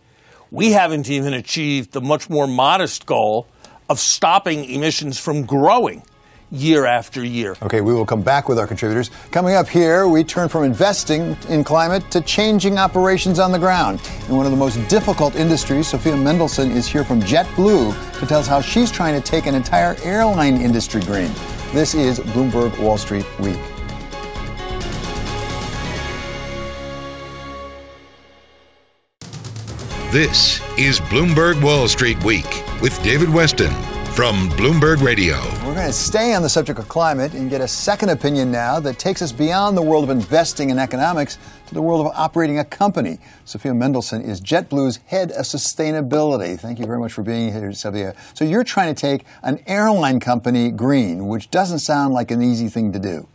We 0.49 0.71
haven't 0.71 1.09
even 1.09 1.33
achieved 1.33 1.91
the 1.91 2.01
much 2.01 2.29
more 2.29 2.47
modest 2.47 3.05
goal 3.05 3.47
of 3.89 3.99
stopping 3.99 4.63
emissions 4.63 5.19
from 5.19 5.45
growing 5.45 6.03
year 6.51 6.85
after 6.85 7.23
year. 7.23 7.55
Okay, 7.61 7.81
we 7.81 7.93
will 7.93 8.05
come 8.05 8.21
back 8.21 8.49
with 8.49 8.57
our 8.57 8.67
contributors. 8.67 9.11
Coming 9.31 9.55
up 9.55 9.67
here, 9.67 10.07
we 10.07 10.23
turn 10.23 10.49
from 10.49 10.63
investing 10.63 11.37
in 11.47 11.63
climate 11.63 12.09
to 12.11 12.21
changing 12.21 12.77
operations 12.77 13.39
on 13.39 13.51
the 13.51 13.59
ground. 13.59 14.01
In 14.27 14.35
one 14.35 14.45
of 14.45 14.51
the 14.51 14.57
most 14.57 14.75
difficult 14.89 15.35
industries, 15.35 15.87
Sophia 15.87 16.15
Mendelsohn 16.15 16.71
is 16.71 16.87
here 16.87 17.03
from 17.03 17.21
JetBlue 17.21 18.19
to 18.19 18.25
tell 18.25 18.39
us 18.39 18.47
how 18.47 18.61
she's 18.61 18.91
trying 18.91 19.19
to 19.19 19.25
take 19.25 19.45
an 19.45 19.55
entire 19.55 19.95
airline 20.03 20.61
industry 20.61 21.01
green. 21.01 21.31
This 21.71 21.93
is 21.93 22.19
Bloomberg 22.19 22.77
Wall 22.79 22.97
Street 22.97 23.25
Week. 23.39 23.59
This 30.11 30.59
is 30.75 30.99
Bloomberg 31.01 31.61
Wall 31.63 31.87
Street 31.87 32.23
Week 32.23 32.63
with 32.81 32.99
David 33.03 33.29
Westin 33.29 33.88
from 34.19 34.49
Bloomberg 34.49 35.01
Radio. 35.01 35.37
We're 35.65 35.75
going 35.75 35.87
to 35.87 35.93
stay 35.93 36.33
on 36.33 36.41
the 36.41 36.49
subject 36.49 36.77
of 36.77 36.89
climate 36.89 37.33
and 37.33 37.49
get 37.49 37.61
a 37.61 37.67
second 37.69 38.09
opinion 38.09 38.51
now 38.51 38.77
that 38.81 38.99
takes 38.99 39.21
us 39.21 39.31
beyond 39.31 39.77
the 39.77 39.81
world 39.81 40.03
of 40.03 40.09
investing 40.09 40.71
in 40.71 40.77
economics 40.77 41.37
to 41.67 41.73
the 41.73 41.81
world 41.81 42.05
of 42.05 42.11
operating 42.13 42.59
a 42.59 42.65
company. 42.65 43.19
Sophia 43.45 43.73
Mendelsohn 43.73 44.21
is 44.21 44.41
JetBlue's 44.41 44.97
head 45.05 45.31
of 45.31 45.45
sustainability. 45.45 46.59
Thank 46.59 46.79
you 46.79 46.85
very 46.85 46.99
much 46.99 47.13
for 47.13 47.23
being 47.23 47.53
here, 47.53 47.71
Sophia. 47.71 48.13
So 48.33 48.43
you're 48.43 48.65
trying 48.65 48.93
to 48.93 48.99
take 48.99 49.23
an 49.41 49.63
airline 49.65 50.19
company 50.19 50.69
green, 50.69 51.27
which 51.27 51.49
doesn't 51.49 51.79
sound 51.79 52.13
like 52.13 52.29
an 52.29 52.41
easy 52.41 52.67
thing 52.67 52.91
to 52.91 52.99
do. 52.99 53.25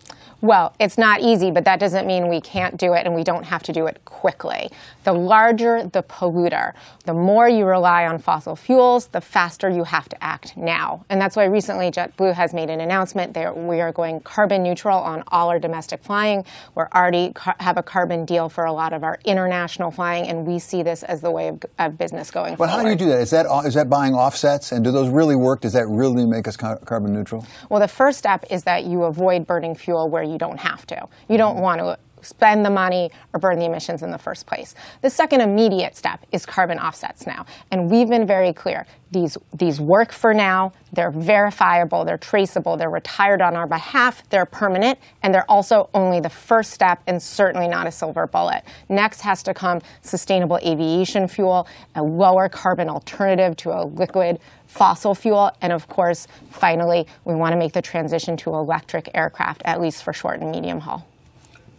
Well, 0.44 0.74
it's 0.78 0.98
not 0.98 1.22
easy, 1.22 1.50
but 1.50 1.64
that 1.64 1.80
doesn't 1.80 2.06
mean 2.06 2.28
we 2.28 2.38
can't 2.38 2.76
do 2.76 2.92
it 2.92 3.06
and 3.06 3.14
we 3.14 3.24
don't 3.24 3.44
have 3.44 3.62
to 3.62 3.72
do 3.72 3.86
it 3.86 4.04
quickly. 4.04 4.68
The 5.04 5.12
larger 5.14 5.88
the 5.90 6.02
polluter, 6.02 6.74
the 7.06 7.14
more 7.14 7.48
you 7.48 7.64
rely 7.64 8.04
on 8.04 8.18
fossil 8.18 8.54
fuels, 8.54 9.06
the 9.06 9.22
faster 9.22 9.70
you 9.70 9.84
have 9.84 10.06
to 10.10 10.22
act 10.22 10.54
now. 10.54 11.06
And 11.08 11.18
that's 11.18 11.34
why 11.34 11.44
recently 11.44 11.90
JetBlue 11.90 12.34
has 12.34 12.52
made 12.52 12.68
an 12.68 12.82
announcement 12.82 13.32
that 13.32 13.56
we 13.56 13.80
are 13.80 13.90
going 13.90 14.20
carbon 14.20 14.62
neutral 14.62 14.98
on 14.98 15.24
all 15.28 15.48
our 15.48 15.58
domestic 15.58 16.04
flying. 16.04 16.44
We're 16.74 16.88
already 16.94 17.32
have 17.58 17.78
a 17.78 17.82
carbon 17.82 18.26
deal 18.26 18.50
for 18.50 18.66
a 18.66 18.72
lot 18.72 18.92
of 18.92 19.02
our 19.02 19.18
international 19.24 19.90
flying, 19.90 20.26
and 20.26 20.46
we 20.46 20.58
see 20.58 20.82
this 20.82 21.02
as 21.04 21.22
the 21.22 21.30
way 21.30 21.48
of, 21.48 21.62
of 21.78 21.96
business 21.96 22.30
going 22.30 22.56
but 22.56 22.68
forward. 22.68 22.70
But 22.70 22.76
how 22.76 22.82
do 22.82 22.90
you 22.90 22.96
do 22.96 23.06
that? 23.06 23.20
Is 23.20 23.30
that 23.30 23.46
is 23.64 23.72
that 23.72 23.88
buying 23.88 24.12
offsets, 24.12 24.72
and 24.72 24.84
do 24.84 24.92
those 24.92 25.08
really 25.08 25.36
work? 25.36 25.62
Does 25.62 25.72
that 25.72 25.86
really 25.88 26.26
make 26.26 26.46
us 26.46 26.58
carbon 26.58 27.14
neutral? 27.14 27.46
Well, 27.70 27.80
the 27.80 27.88
first 27.88 28.18
step 28.18 28.44
is 28.50 28.64
that 28.64 28.84
you 28.84 29.04
avoid 29.04 29.46
burning 29.46 29.74
fuel 29.74 30.10
where 30.10 30.22
you 30.22 30.33
don't 30.38 30.58
have 30.58 30.86
to. 30.86 31.08
You 31.28 31.38
don't 31.38 31.54
mm-hmm. 31.54 31.62
want 31.62 31.80
to 31.80 31.98
spend 32.24 32.64
the 32.64 32.70
money 32.70 33.10
or 33.32 33.40
burn 33.40 33.58
the 33.58 33.66
emissions 33.66 34.02
in 34.02 34.10
the 34.10 34.18
first 34.18 34.46
place. 34.46 34.74
The 35.02 35.10
second 35.10 35.40
immediate 35.40 35.96
step 35.96 36.24
is 36.32 36.46
carbon 36.46 36.78
offsets 36.78 37.26
now. 37.26 37.46
And 37.70 37.90
we've 37.90 38.08
been 38.08 38.26
very 38.26 38.52
clear. 38.52 38.86
These, 39.10 39.38
these 39.52 39.80
work 39.80 40.10
for 40.10 40.34
now, 40.34 40.72
they're 40.92 41.12
verifiable, 41.12 42.04
they're 42.04 42.18
traceable, 42.18 42.76
they're 42.76 42.90
retired 42.90 43.40
on 43.40 43.54
our 43.54 43.66
behalf, 43.66 44.28
they're 44.28 44.46
permanent, 44.46 44.98
and 45.22 45.32
they're 45.32 45.48
also 45.48 45.88
only 45.94 46.18
the 46.18 46.30
first 46.30 46.72
step 46.72 47.00
and 47.06 47.22
certainly 47.22 47.68
not 47.68 47.86
a 47.86 47.92
silver 47.92 48.26
bullet. 48.26 48.64
Next 48.88 49.20
has 49.20 49.42
to 49.44 49.54
come 49.54 49.80
sustainable 50.02 50.58
aviation 50.66 51.28
fuel, 51.28 51.68
a 51.94 52.02
lower 52.02 52.48
carbon 52.48 52.88
alternative 52.88 53.56
to 53.58 53.70
a 53.70 53.84
liquid 53.84 54.40
fossil 54.66 55.14
fuel. 55.14 55.52
And 55.60 55.72
of 55.72 55.86
course, 55.86 56.26
finally, 56.50 57.06
we 57.24 57.34
want 57.36 57.52
to 57.52 57.56
make 57.56 57.72
the 57.72 57.82
transition 57.82 58.36
to 58.38 58.50
electric 58.50 59.10
aircraft, 59.14 59.62
at 59.64 59.80
least 59.80 60.02
for 60.02 60.12
short 60.12 60.40
and 60.40 60.50
medium 60.50 60.80
haul. 60.80 61.06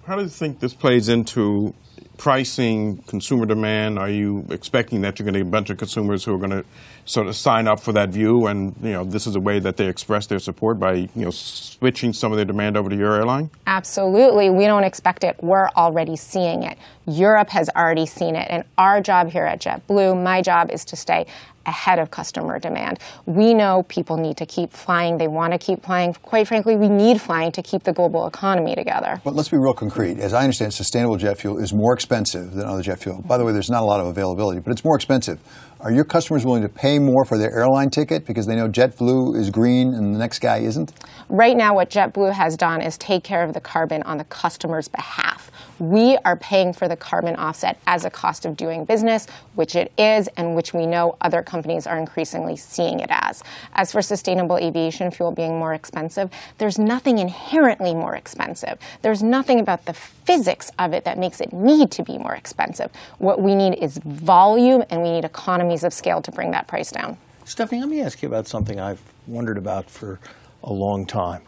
How 0.05 0.15
do 0.15 0.21
you 0.21 0.29
think 0.29 0.59
this 0.59 0.75
plays 0.75 1.09
into 1.09 1.73
pricing, 2.17 2.97
consumer 3.07 3.47
demand? 3.47 3.97
Are 3.97 4.09
you 4.09 4.45
expecting 4.51 5.01
that 5.01 5.17
you're 5.17 5.23
going 5.23 5.33
to 5.33 5.39
get 5.39 5.47
a 5.47 5.49
bunch 5.49 5.71
of 5.71 5.79
consumers 5.79 6.23
who 6.23 6.35
are 6.35 6.37
going 6.37 6.51
to 6.51 6.63
sort 7.05 7.25
of 7.25 7.35
sign 7.35 7.67
up 7.67 7.79
for 7.79 7.91
that 7.93 8.09
view, 8.09 8.45
and 8.45 8.75
you 8.83 8.91
know 8.91 9.03
this 9.03 9.25
is 9.25 9.35
a 9.35 9.39
way 9.39 9.57
that 9.57 9.77
they 9.77 9.87
express 9.87 10.27
their 10.27 10.37
support 10.37 10.79
by 10.79 10.93
you 10.93 11.09
know 11.15 11.31
switching 11.31 12.13
some 12.13 12.31
of 12.31 12.35
their 12.35 12.45
demand 12.45 12.77
over 12.77 12.87
to 12.87 12.95
your 12.95 13.13
airline? 13.13 13.49
Absolutely, 13.65 14.51
we 14.51 14.65
don't 14.65 14.83
expect 14.83 15.23
it. 15.23 15.37
We're 15.41 15.69
already 15.69 16.15
seeing 16.15 16.61
it. 16.61 16.77
Europe 17.07 17.49
has 17.49 17.67
already 17.75 18.05
seen 18.05 18.35
it, 18.35 18.47
and 18.51 18.63
our 18.77 19.01
job 19.01 19.31
here 19.31 19.45
at 19.45 19.59
JetBlue, 19.59 20.21
my 20.21 20.43
job, 20.43 20.69
is 20.69 20.85
to 20.85 20.95
stay 20.95 21.25
ahead 21.65 21.99
of 21.99 22.11
customer 22.11 22.59
demand. 22.59 22.99
We 23.25 23.53
know 23.53 23.83
people 23.83 24.17
need 24.17 24.37
to 24.37 24.45
keep 24.45 24.71
flying. 24.71 25.17
They 25.17 25.27
want 25.27 25.53
to 25.53 25.59
keep 25.59 25.83
flying. 25.83 26.13
Quite 26.13 26.47
frankly, 26.47 26.75
we 26.75 26.89
need 26.89 27.21
flying 27.21 27.51
to 27.53 27.61
keep 27.61 27.83
the 27.83 27.93
global 27.93 28.27
economy 28.27 28.75
together. 28.75 29.21
But 29.23 29.35
let's 29.35 29.49
be 29.49 29.57
real 29.57 29.73
concrete. 29.73 30.19
As 30.19 30.33
I 30.33 30.41
understand, 30.41 30.73
sustainable 30.73 31.17
jet 31.17 31.37
fuel 31.37 31.57
is 31.57 31.73
more 31.73 31.93
expensive 31.93 32.53
than 32.53 32.65
other 32.65 32.81
jet 32.81 32.99
fuel. 32.99 33.21
By 33.21 33.37
the 33.37 33.45
way, 33.45 33.51
there's 33.51 33.69
not 33.69 33.83
a 33.83 33.85
lot 33.85 33.99
of 33.99 34.07
availability, 34.07 34.59
but 34.59 34.71
it's 34.71 34.83
more 34.83 34.95
expensive. 34.95 35.39
Are 35.81 35.91
your 35.91 36.05
customers 36.05 36.45
willing 36.45 36.63
to 36.63 36.69
pay 36.69 36.99
more 36.99 37.25
for 37.25 37.37
their 37.37 37.51
airline 37.51 37.89
ticket 37.89 38.25
because 38.25 38.47
they 38.47 38.55
know 38.55 38.67
JetBlue 38.67 39.37
is 39.37 39.49
green 39.49 39.93
and 39.93 40.15
the 40.15 40.17
next 40.17 40.39
guy 40.39 40.57
isn't? 40.57 40.93
Right 41.29 41.55
now, 41.55 41.75
what 41.75 41.89
JetBlue 41.89 42.33
has 42.33 42.55
done 42.55 42.81
is 42.81 42.97
take 42.97 43.23
care 43.23 43.43
of 43.43 43.53
the 43.53 43.59
carbon 43.59 44.01
on 44.03 44.17
the 44.17 44.23
customer's 44.23 44.87
behalf. 44.87 45.51
We 45.79 46.17
are 46.23 46.37
paying 46.37 46.71
for 46.71 46.87
the 46.87 46.95
carbon 46.95 47.35
offset 47.35 47.77
as 47.85 48.05
a 48.05 48.09
cost 48.09 48.45
of 48.45 48.55
doing 48.55 48.85
business, 48.85 49.27
which 49.55 49.75
it 49.75 49.91
is, 49.97 50.29
and 50.37 50.55
which 50.55 50.73
we 50.73 50.85
know 50.85 51.17
other 51.19 51.41
companies 51.41 51.85
are 51.85 51.97
increasingly 51.97 52.55
seeing 52.55 53.01
it 53.01 53.09
as. 53.09 53.43
As 53.73 53.91
for 53.91 54.01
sustainable 54.01 54.57
aviation 54.57 55.11
fuel 55.11 55.31
being 55.31 55.59
more 55.59 55.73
expensive, 55.73 56.29
there's 56.59 56.79
nothing 56.79 57.17
inherently 57.17 57.93
more 57.93 58.15
expensive. 58.15 58.77
There's 59.01 59.21
nothing 59.21 59.59
about 59.59 59.85
the 59.85 59.93
physics 59.93 60.71
of 60.79 60.93
it 60.93 61.03
that 61.03 61.17
makes 61.17 61.41
it 61.41 61.51
need 61.51 61.91
to 61.91 62.03
be 62.03 62.17
more 62.17 62.35
expensive. 62.35 62.91
What 63.17 63.41
we 63.41 63.53
need 63.53 63.73
is 63.75 63.97
volume, 63.97 64.83
and 64.89 65.01
we 65.01 65.11
need 65.11 65.25
economies 65.25 65.83
of 65.83 65.93
scale 65.93 66.21
to 66.21 66.31
bring 66.31 66.51
that 66.51 66.67
price 66.67 66.91
down. 66.91 67.17
Stephanie, 67.43 67.81
let 67.81 67.89
me 67.89 68.01
ask 68.01 68.21
you 68.21 68.29
about 68.29 68.47
something 68.47 68.79
I've 68.79 69.01
wondered 69.27 69.57
about 69.57 69.89
for 69.89 70.19
a 70.63 70.71
long 70.71 71.05
time. 71.05 71.41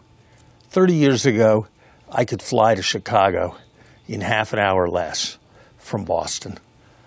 30 0.68 0.92
years 0.92 1.24
ago, 1.24 1.66
I 2.10 2.24
could 2.24 2.42
fly 2.42 2.74
to 2.74 2.82
Chicago 2.82 3.56
in 4.08 4.22
half 4.22 4.52
an 4.52 4.58
hour 4.58 4.88
less 4.88 5.38
from 5.76 6.04
Boston. 6.04 6.58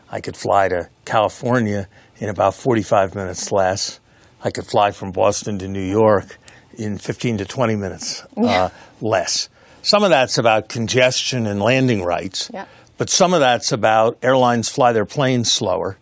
I 0.10 0.22
could 0.22 0.38
fly 0.38 0.70
to 0.70 0.90
California 1.06 1.88
in 2.18 2.30
about 2.30 2.54
45 2.54 3.16
minutes 3.16 3.52
less. 3.52 4.00
I 4.44 4.52
could 4.52 4.66
fly 4.66 4.92
from 4.92 5.12
Boston 5.12 5.58
to 5.60 5.68
New 5.68 5.84
York 5.84 6.38
in 6.78 6.98
15 6.98 7.40
to 7.40 7.46
20 7.46 7.76
minutes 7.76 8.24
uh, 8.38 8.70
less. 9.02 9.50
Some 9.82 10.04
of 10.04 10.10
that's 10.10 10.38
about 10.38 10.70
congestion 10.70 11.48
and 11.48 11.60
landing 11.60 12.04
rights, 12.04 12.52
yeah. 12.54 12.66
but 12.98 13.10
some 13.10 13.34
of 13.34 13.40
that's 13.40 13.72
about 13.72 14.18
airlines 14.22 14.70
fly 14.70 14.94
their 14.94 15.06
planes 15.06 15.52
slower 15.52 15.98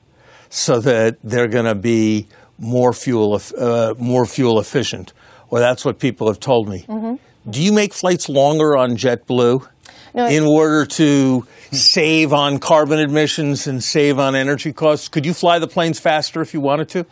so 0.50 0.80
that 0.82 1.18
they're 1.24 1.48
going 1.48 1.66
to 1.66 1.76
be 1.76 2.28
more 2.58 2.92
fuel, 2.92 3.40
uh, 3.58 3.94
more 3.98 4.26
fuel 4.26 4.60
efficient. 4.60 5.14
Or 5.50 5.60
that's 5.60 5.86
what 5.86 6.00
people 6.00 6.28
have 6.28 6.40
told 6.40 6.68
me. 6.68 6.86
Mm-hmm. 6.88 7.16
Do 7.50 7.62
you 7.62 7.72
make 7.72 7.94
flights 7.94 8.28
longer 8.30 8.76
on 8.76 8.98
JetBlue? 8.98 9.68
No, 10.14 10.28
in 10.28 10.44
order 10.44 10.86
to 10.86 11.46
save 11.72 12.34
on 12.34 12.60
carbon 12.60 13.00
emissions 13.00 13.68
and 13.68 13.84
save 13.84 14.20
on 14.20 14.36
energy 14.36 14.74
costs? 14.74 15.08
Could 15.08 15.26
you 15.26 15.34
fly 15.34 15.60
the 15.60 15.68
planes 15.68 16.00
faster 16.00 16.42
if 16.42 16.54
you 16.54 16.62
wanted 16.62 16.90
to? 16.90 17.06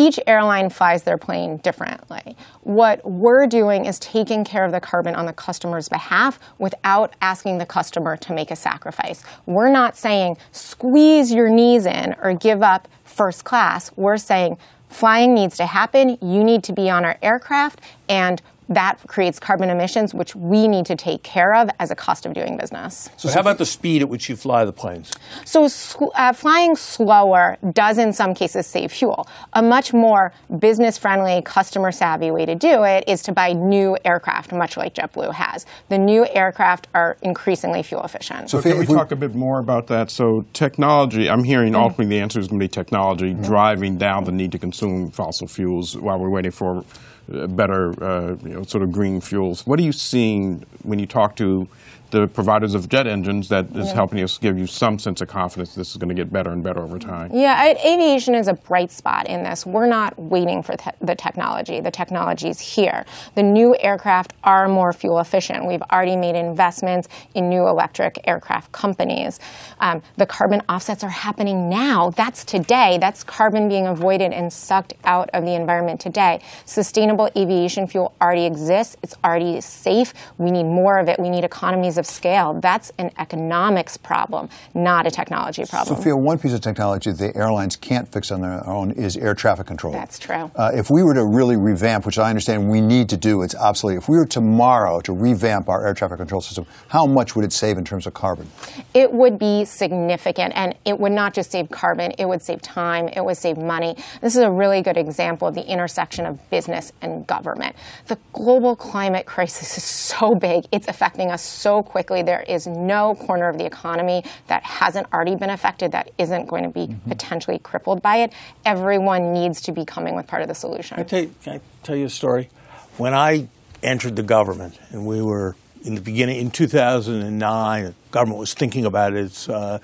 Each 0.00 0.20
airline 0.28 0.70
flies 0.70 1.02
their 1.02 1.18
plane 1.18 1.56
differently. 1.56 2.36
What 2.62 3.00
we're 3.04 3.48
doing 3.48 3.84
is 3.84 3.98
taking 3.98 4.44
care 4.44 4.64
of 4.64 4.70
the 4.70 4.78
carbon 4.78 5.16
on 5.16 5.26
the 5.26 5.32
customer's 5.32 5.88
behalf 5.88 6.38
without 6.58 7.14
asking 7.20 7.58
the 7.58 7.66
customer 7.66 8.16
to 8.18 8.32
make 8.32 8.52
a 8.52 8.56
sacrifice. 8.56 9.24
We're 9.44 9.72
not 9.72 9.96
saying 9.96 10.36
squeeze 10.52 11.32
your 11.32 11.50
knees 11.50 11.84
in 11.84 12.14
or 12.22 12.32
give 12.32 12.62
up 12.62 12.86
first 13.02 13.44
class. 13.44 13.90
We're 13.96 14.18
saying 14.18 14.56
flying 14.88 15.34
needs 15.34 15.56
to 15.56 15.66
happen. 15.66 16.16
You 16.22 16.44
need 16.44 16.62
to 16.64 16.72
be 16.72 16.88
on 16.88 17.04
our 17.04 17.18
aircraft 17.20 17.80
and 18.08 18.40
that 18.68 18.98
creates 19.06 19.38
carbon 19.38 19.70
emissions, 19.70 20.14
which 20.14 20.36
we 20.36 20.68
need 20.68 20.86
to 20.86 20.96
take 20.96 21.22
care 21.22 21.54
of 21.54 21.70
as 21.78 21.90
a 21.90 21.94
cost 21.94 22.26
of 22.26 22.34
doing 22.34 22.56
business. 22.56 23.08
So, 23.16 23.28
how 23.30 23.40
about 23.40 23.58
the 23.58 23.66
speed 23.66 24.02
at 24.02 24.08
which 24.08 24.28
you 24.28 24.36
fly 24.36 24.64
the 24.64 24.72
planes? 24.72 25.12
So, 25.44 25.68
uh, 26.14 26.32
flying 26.32 26.76
slower 26.76 27.56
does 27.72 27.98
in 27.98 28.12
some 28.12 28.34
cases 28.34 28.66
save 28.66 28.92
fuel. 28.92 29.28
A 29.54 29.62
much 29.62 29.92
more 29.92 30.32
business 30.58 30.98
friendly, 30.98 31.42
customer 31.42 31.92
savvy 31.92 32.30
way 32.30 32.44
to 32.46 32.54
do 32.54 32.84
it 32.84 33.04
is 33.06 33.22
to 33.22 33.32
buy 33.32 33.52
new 33.52 33.96
aircraft, 34.04 34.52
much 34.52 34.76
like 34.76 34.94
JetBlue 34.94 35.32
has. 35.32 35.64
The 35.88 35.98
new 35.98 36.26
aircraft 36.26 36.88
are 36.94 37.16
increasingly 37.22 37.82
fuel 37.82 38.02
efficient. 38.02 38.50
So, 38.50 38.60
can 38.60 38.78
we, 38.78 38.86
talk 38.86 39.12
a 39.12 39.16
bit 39.16 39.34
more 39.34 39.58
about 39.58 39.86
that? 39.88 40.10
So, 40.10 40.44
technology, 40.52 41.30
I'm 41.30 41.44
hearing 41.44 41.72
mm-hmm. 41.72 41.82
ultimately 41.82 42.16
the 42.16 42.20
answer 42.20 42.38
is 42.38 42.48
going 42.48 42.60
to 42.60 42.64
be 42.64 42.68
technology 42.68 43.32
mm-hmm. 43.32 43.42
driving 43.42 43.96
down 43.96 44.24
the 44.24 44.32
need 44.32 44.52
to 44.52 44.58
consume 44.58 45.10
fossil 45.10 45.46
fuels 45.46 45.96
while 45.96 46.18
we're 46.18 46.30
waiting 46.30 46.50
for 46.50 46.84
better, 47.28 48.02
uh, 48.02 48.36
you 48.42 48.50
know, 48.50 48.62
sort 48.62 48.82
of 48.82 48.92
green 48.92 49.20
fuels. 49.20 49.66
What 49.66 49.78
are 49.78 49.82
you 49.82 49.92
seeing 49.92 50.64
when 50.82 50.98
you 50.98 51.06
talk 51.06 51.36
to 51.36 51.68
the 52.10 52.26
providers 52.26 52.74
of 52.74 52.88
jet 52.88 53.06
engines 53.06 53.48
that 53.48 53.66
is 53.76 53.88
yeah. 53.88 53.94
helping 53.94 54.22
us 54.22 54.38
give 54.38 54.58
you 54.58 54.66
some 54.66 54.98
sense 54.98 55.20
of 55.20 55.28
confidence 55.28 55.74
this 55.74 55.90
is 55.90 55.96
going 55.96 56.08
to 56.08 56.14
get 56.14 56.32
better 56.32 56.50
and 56.50 56.62
better 56.62 56.80
over 56.80 56.98
time? 56.98 57.30
Yeah, 57.32 57.74
aviation 57.84 58.34
is 58.34 58.48
a 58.48 58.54
bright 58.54 58.90
spot 58.90 59.26
in 59.26 59.42
this. 59.42 59.66
We're 59.66 59.86
not 59.86 60.18
waiting 60.18 60.62
for 60.62 60.76
te- 60.76 60.90
the 61.00 61.14
technology. 61.14 61.80
The 61.80 61.90
technology 61.90 62.48
is 62.48 62.60
here. 62.60 63.04
The 63.34 63.42
new 63.42 63.76
aircraft 63.80 64.32
are 64.44 64.68
more 64.68 64.92
fuel 64.92 65.20
efficient. 65.20 65.66
We've 65.66 65.82
already 65.92 66.16
made 66.16 66.34
investments 66.34 67.08
in 67.34 67.48
new 67.48 67.66
electric 67.68 68.26
aircraft 68.26 68.72
companies. 68.72 69.40
Um, 69.80 70.02
the 70.16 70.26
carbon 70.26 70.62
offsets 70.68 71.04
are 71.04 71.10
happening 71.10 71.68
now. 71.68 72.10
That's 72.10 72.44
today. 72.44 72.98
That's 73.00 73.22
carbon 73.22 73.68
being 73.68 73.86
avoided 73.86 74.32
and 74.32 74.52
sucked 74.52 74.94
out 75.04 75.28
of 75.34 75.44
the 75.44 75.54
environment 75.54 76.00
today. 76.00 76.40
Sustainable 76.64 77.28
aviation 77.36 77.86
fuel 77.86 78.14
already 78.20 78.46
exists. 78.46 78.96
It's 79.02 79.16
already 79.24 79.60
safe. 79.60 80.14
We 80.38 80.50
need 80.50 80.64
more 80.64 80.98
of 80.98 81.08
it. 81.08 81.18
We 81.18 81.28
need 81.28 81.44
economies 81.44 81.97
of 81.98 82.06
scale. 82.06 82.58
That's 82.60 82.92
an 82.98 83.10
economics 83.18 83.96
problem, 83.96 84.48
not 84.74 85.06
a 85.06 85.10
technology 85.10 85.64
problem. 85.64 85.96
Sophia, 85.96 86.16
one 86.16 86.38
piece 86.38 86.52
of 86.52 86.60
technology 86.60 87.12
the 87.12 87.36
airlines 87.36 87.76
can't 87.76 88.10
fix 88.10 88.30
on 88.30 88.40
their 88.40 88.66
own 88.66 88.92
is 88.92 89.16
air 89.16 89.34
traffic 89.34 89.66
control. 89.66 89.92
That's 89.92 90.18
true. 90.18 90.50
Uh, 90.54 90.70
if 90.74 90.90
we 90.90 91.02
were 91.02 91.14
to 91.14 91.26
really 91.26 91.56
revamp, 91.56 92.06
which 92.06 92.18
I 92.18 92.28
understand 92.28 92.68
we 92.68 92.80
need 92.80 93.08
to 93.10 93.16
do, 93.16 93.42
it's 93.42 93.54
obsolete. 93.54 93.98
If 93.98 94.08
we 94.08 94.16
were 94.16 94.26
tomorrow 94.26 95.00
to 95.00 95.12
revamp 95.12 95.68
our 95.68 95.86
air 95.86 95.94
traffic 95.94 96.18
control 96.18 96.40
system, 96.40 96.66
how 96.88 97.06
much 97.06 97.34
would 97.36 97.44
it 97.44 97.52
save 97.52 97.76
in 97.76 97.84
terms 97.84 98.06
of 98.06 98.14
carbon? 98.14 98.48
It 98.94 99.12
would 99.12 99.38
be 99.38 99.64
significant, 99.64 100.52
and 100.56 100.74
it 100.84 100.98
would 100.98 101.12
not 101.12 101.34
just 101.34 101.50
save 101.50 101.70
carbon, 101.70 102.12
it 102.18 102.26
would 102.26 102.42
save 102.42 102.62
time, 102.62 103.08
it 103.08 103.24
would 103.24 103.36
save 103.36 103.58
money. 103.58 103.96
This 104.20 104.36
is 104.36 104.42
a 104.42 104.50
really 104.50 104.82
good 104.82 104.96
example 104.96 105.48
of 105.48 105.54
the 105.54 105.66
intersection 105.66 106.26
of 106.26 106.50
business 106.50 106.92
and 107.02 107.26
government. 107.26 107.74
The 108.06 108.18
global 108.32 108.76
climate 108.76 109.26
crisis 109.26 109.76
is 109.76 109.84
so 109.84 110.34
big, 110.34 110.66
it's 110.72 110.88
affecting 110.88 111.30
us 111.30 111.42
so 111.42 111.82
quickly. 111.88 112.22
There 112.22 112.42
is 112.42 112.66
no 112.66 113.14
corner 113.14 113.48
of 113.48 113.58
the 113.58 113.66
economy 113.66 114.24
that 114.46 114.62
hasn't 114.62 115.12
already 115.12 115.34
been 115.34 115.50
affected 115.50 115.92
that 115.92 116.10
isn't 116.18 116.46
going 116.46 116.64
to 116.64 116.68
be 116.68 116.86
mm-hmm. 116.86 117.08
potentially 117.08 117.58
crippled 117.58 118.02
by 118.02 118.18
it. 118.18 118.32
Everyone 118.64 119.32
needs 119.32 119.60
to 119.62 119.72
be 119.72 119.84
coming 119.84 120.14
with 120.14 120.26
part 120.26 120.42
of 120.42 120.48
the 120.48 120.54
solution. 120.54 120.96
Can 120.96 121.04
I, 121.04 121.08
tell 121.08 121.22
you, 121.22 121.34
can 121.42 121.52
I 121.54 121.60
tell 121.82 121.96
you 121.96 122.06
a 122.06 122.10
story? 122.10 122.48
When 122.96 123.14
I 123.14 123.48
entered 123.82 124.16
the 124.16 124.22
government 124.22 124.78
and 124.90 125.06
we 125.06 125.22
were 125.22 125.56
in 125.84 125.94
the 125.94 126.00
beginning, 126.00 126.40
in 126.40 126.50
2009, 126.50 127.84
the 127.84 127.94
government 128.10 128.38
was 128.38 128.54
thinking 128.54 128.84
about 128.84 129.14
its 129.14 129.48
uh, 129.48 129.78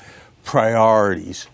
priorities. 0.44 1.46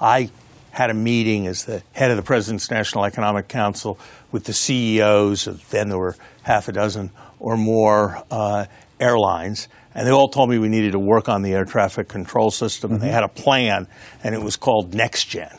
I 0.00 0.30
had 0.70 0.90
a 0.90 0.94
meeting 0.94 1.46
as 1.46 1.64
the 1.64 1.82
head 1.92 2.10
of 2.10 2.16
the 2.16 2.22
President's 2.22 2.70
National 2.70 3.04
Economic 3.04 3.48
Council 3.48 3.98
with 4.30 4.44
the 4.44 4.52
CEOs 4.52 5.46
then 5.70 5.88
there 5.88 5.98
were 5.98 6.16
half 6.42 6.68
a 6.68 6.72
dozen 6.72 7.10
or 7.40 7.56
more 7.56 8.22
uh, 8.30 8.66
airlines, 9.00 9.68
and 9.94 10.06
they 10.06 10.10
all 10.10 10.28
told 10.28 10.50
me 10.50 10.58
we 10.58 10.68
needed 10.68 10.92
to 10.92 10.98
work 10.98 11.28
on 11.28 11.42
the 11.42 11.52
air 11.52 11.64
traffic 11.64 12.08
control 12.08 12.50
system, 12.50 12.92
and 12.92 13.00
they 13.00 13.06
mm-hmm. 13.06 13.14
had 13.14 13.24
a 13.24 13.28
plan, 13.28 13.86
and 14.22 14.34
it 14.34 14.42
was 14.42 14.56
called 14.56 14.94
Next 14.94 15.24
Gen. 15.24 15.58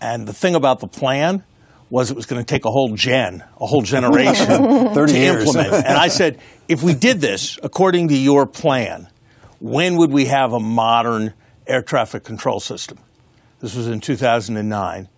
And 0.00 0.26
the 0.26 0.32
thing 0.32 0.54
about 0.54 0.80
the 0.80 0.88
plan 0.88 1.42
was 1.88 2.10
it 2.10 2.16
was 2.16 2.26
going 2.26 2.42
to 2.42 2.46
take 2.46 2.64
a 2.64 2.70
whole 2.70 2.94
gen, 2.94 3.44
a 3.60 3.66
whole 3.66 3.82
generation 3.94 4.46
30 4.94 5.12
to 5.12 5.18
years. 5.18 5.46
implement. 5.46 5.86
and 5.86 5.96
I 5.96 6.08
said, 6.08 6.38
if 6.68 6.82
we 6.82 6.94
did 6.94 7.20
this 7.20 7.58
according 7.62 8.08
to 8.08 8.16
your 8.16 8.46
plan, 8.46 9.08
when 9.60 9.96
would 9.96 10.10
we 10.10 10.26
have 10.26 10.52
a 10.52 10.60
modern 10.60 11.32
air 11.66 11.82
traffic 11.82 12.24
control 12.24 12.60
system? 12.60 12.98
This 13.60 13.74
was 13.74 13.86
in 13.86 14.00
2009. 14.00 15.08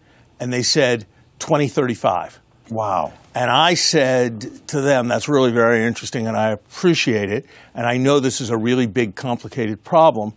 And 0.41 0.53
they 0.53 0.63
said 0.63 1.07
2035. 1.41 2.41
Wow. 2.71 3.13
And 3.38 3.53
I 3.53 3.74
said 3.74 4.66
to 4.66 4.81
them, 4.81 5.07
that's 5.07 5.29
really 5.29 5.53
very 5.53 5.85
interesting 5.87 6.27
and 6.27 6.37
I 6.37 6.51
appreciate 6.51 7.31
it. 7.31 7.46
And 7.72 7.87
I 7.87 7.96
know 7.96 8.18
this 8.18 8.40
is 8.40 8.51
a 8.51 8.57
really 8.57 8.88
big, 8.88 9.14
complicated 9.14 9.85
problem. 9.85 10.33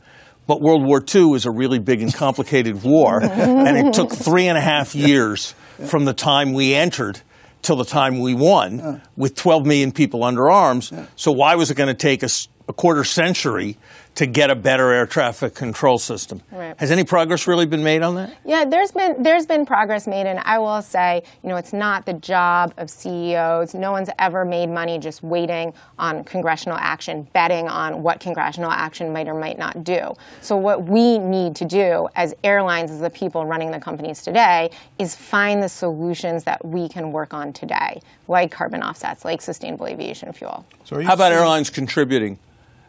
But 0.45 0.61
World 0.61 0.85
War 0.85 1.03
II 1.03 1.31
was 1.31 1.47
a 1.47 1.51
really 1.51 1.79
big 1.79 2.03
and 2.03 2.13
complicated 2.13 2.83
war. 2.83 3.19
and 3.23 3.75
it 3.75 3.95
took 3.95 4.11
three 4.11 4.45
and 4.45 4.55
a 4.55 4.61
half 4.61 4.93
years 4.93 5.55
from 5.87 6.05
the 6.05 6.13
time 6.13 6.53
we 6.53 6.75
entered 6.75 7.19
till 7.63 7.75
the 7.75 7.85
time 7.85 8.19
we 8.19 8.35
won 8.35 9.01
with 9.17 9.33
12 9.33 9.65
million 9.65 9.91
people 9.91 10.23
under 10.23 10.51
arms. 10.51 10.93
So 11.15 11.31
why 11.31 11.55
was 11.55 11.71
it 11.71 11.77
going 11.77 11.87
to 11.89 11.95
take 11.95 12.23
us 12.23 12.49
a 12.69 12.73
quarter 12.73 13.03
century 13.03 13.79
to 14.15 14.25
get 14.25 14.49
a 14.49 14.55
better 14.55 14.91
air 14.91 15.05
traffic 15.05 15.55
control 15.55 15.97
system? 15.97 16.41
Right. 16.51 16.77
Has 16.79 16.91
any 16.91 17.03
progress 17.03 17.47
really 17.47 17.65
been 17.65 17.83
made 17.83 18.01
on 18.01 18.15
that? 18.15 18.35
Yeah, 18.45 18.65
there's 18.65 18.91
been 18.91 19.23
there's 19.23 19.45
been 19.45 19.65
progress 19.65 20.07
made, 20.07 20.27
and 20.27 20.39
I 20.39 20.59
will 20.59 20.81
say, 20.81 21.23
you 21.43 21.49
know, 21.49 21.55
it's 21.55 21.73
not 21.73 22.05
the 22.05 22.13
job 22.13 22.73
of 22.77 22.89
CEOs. 22.89 23.73
No 23.73 23.91
one's 23.91 24.09
ever 24.19 24.43
made 24.43 24.69
money 24.69 24.99
just 24.99 25.23
waiting 25.23 25.73
on 25.97 26.23
congressional 26.23 26.77
action, 26.77 27.27
betting 27.33 27.67
on 27.67 28.03
what 28.03 28.19
congressional 28.19 28.71
action 28.71 29.13
might 29.13 29.27
or 29.27 29.33
might 29.33 29.57
not 29.57 29.83
do. 29.83 30.13
So 30.41 30.57
what 30.57 30.83
we 30.83 31.17
need 31.17 31.55
to 31.57 31.65
do 31.65 32.07
as 32.15 32.33
airlines, 32.43 32.91
as 32.91 32.99
the 32.99 33.09
people 33.09 33.45
running 33.45 33.71
the 33.71 33.79
companies 33.79 34.21
today, 34.21 34.71
is 34.99 35.15
find 35.15 35.63
the 35.63 35.69
solutions 35.69 36.43
that 36.43 36.63
we 36.65 36.89
can 36.89 37.11
work 37.11 37.33
on 37.33 37.53
today, 37.53 38.01
like 38.27 38.51
carbon 38.51 38.83
offsets, 38.83 39.23
like 39.23 39.41
sustainable 39.41 39.87
aviation 39.87 40.31
fuel. 40.33 40.65
So 40.83 41.01
How 41.01 41.13
about 41.13 41.31
airlines 41.31 41.69
contributing? 41.69 42.39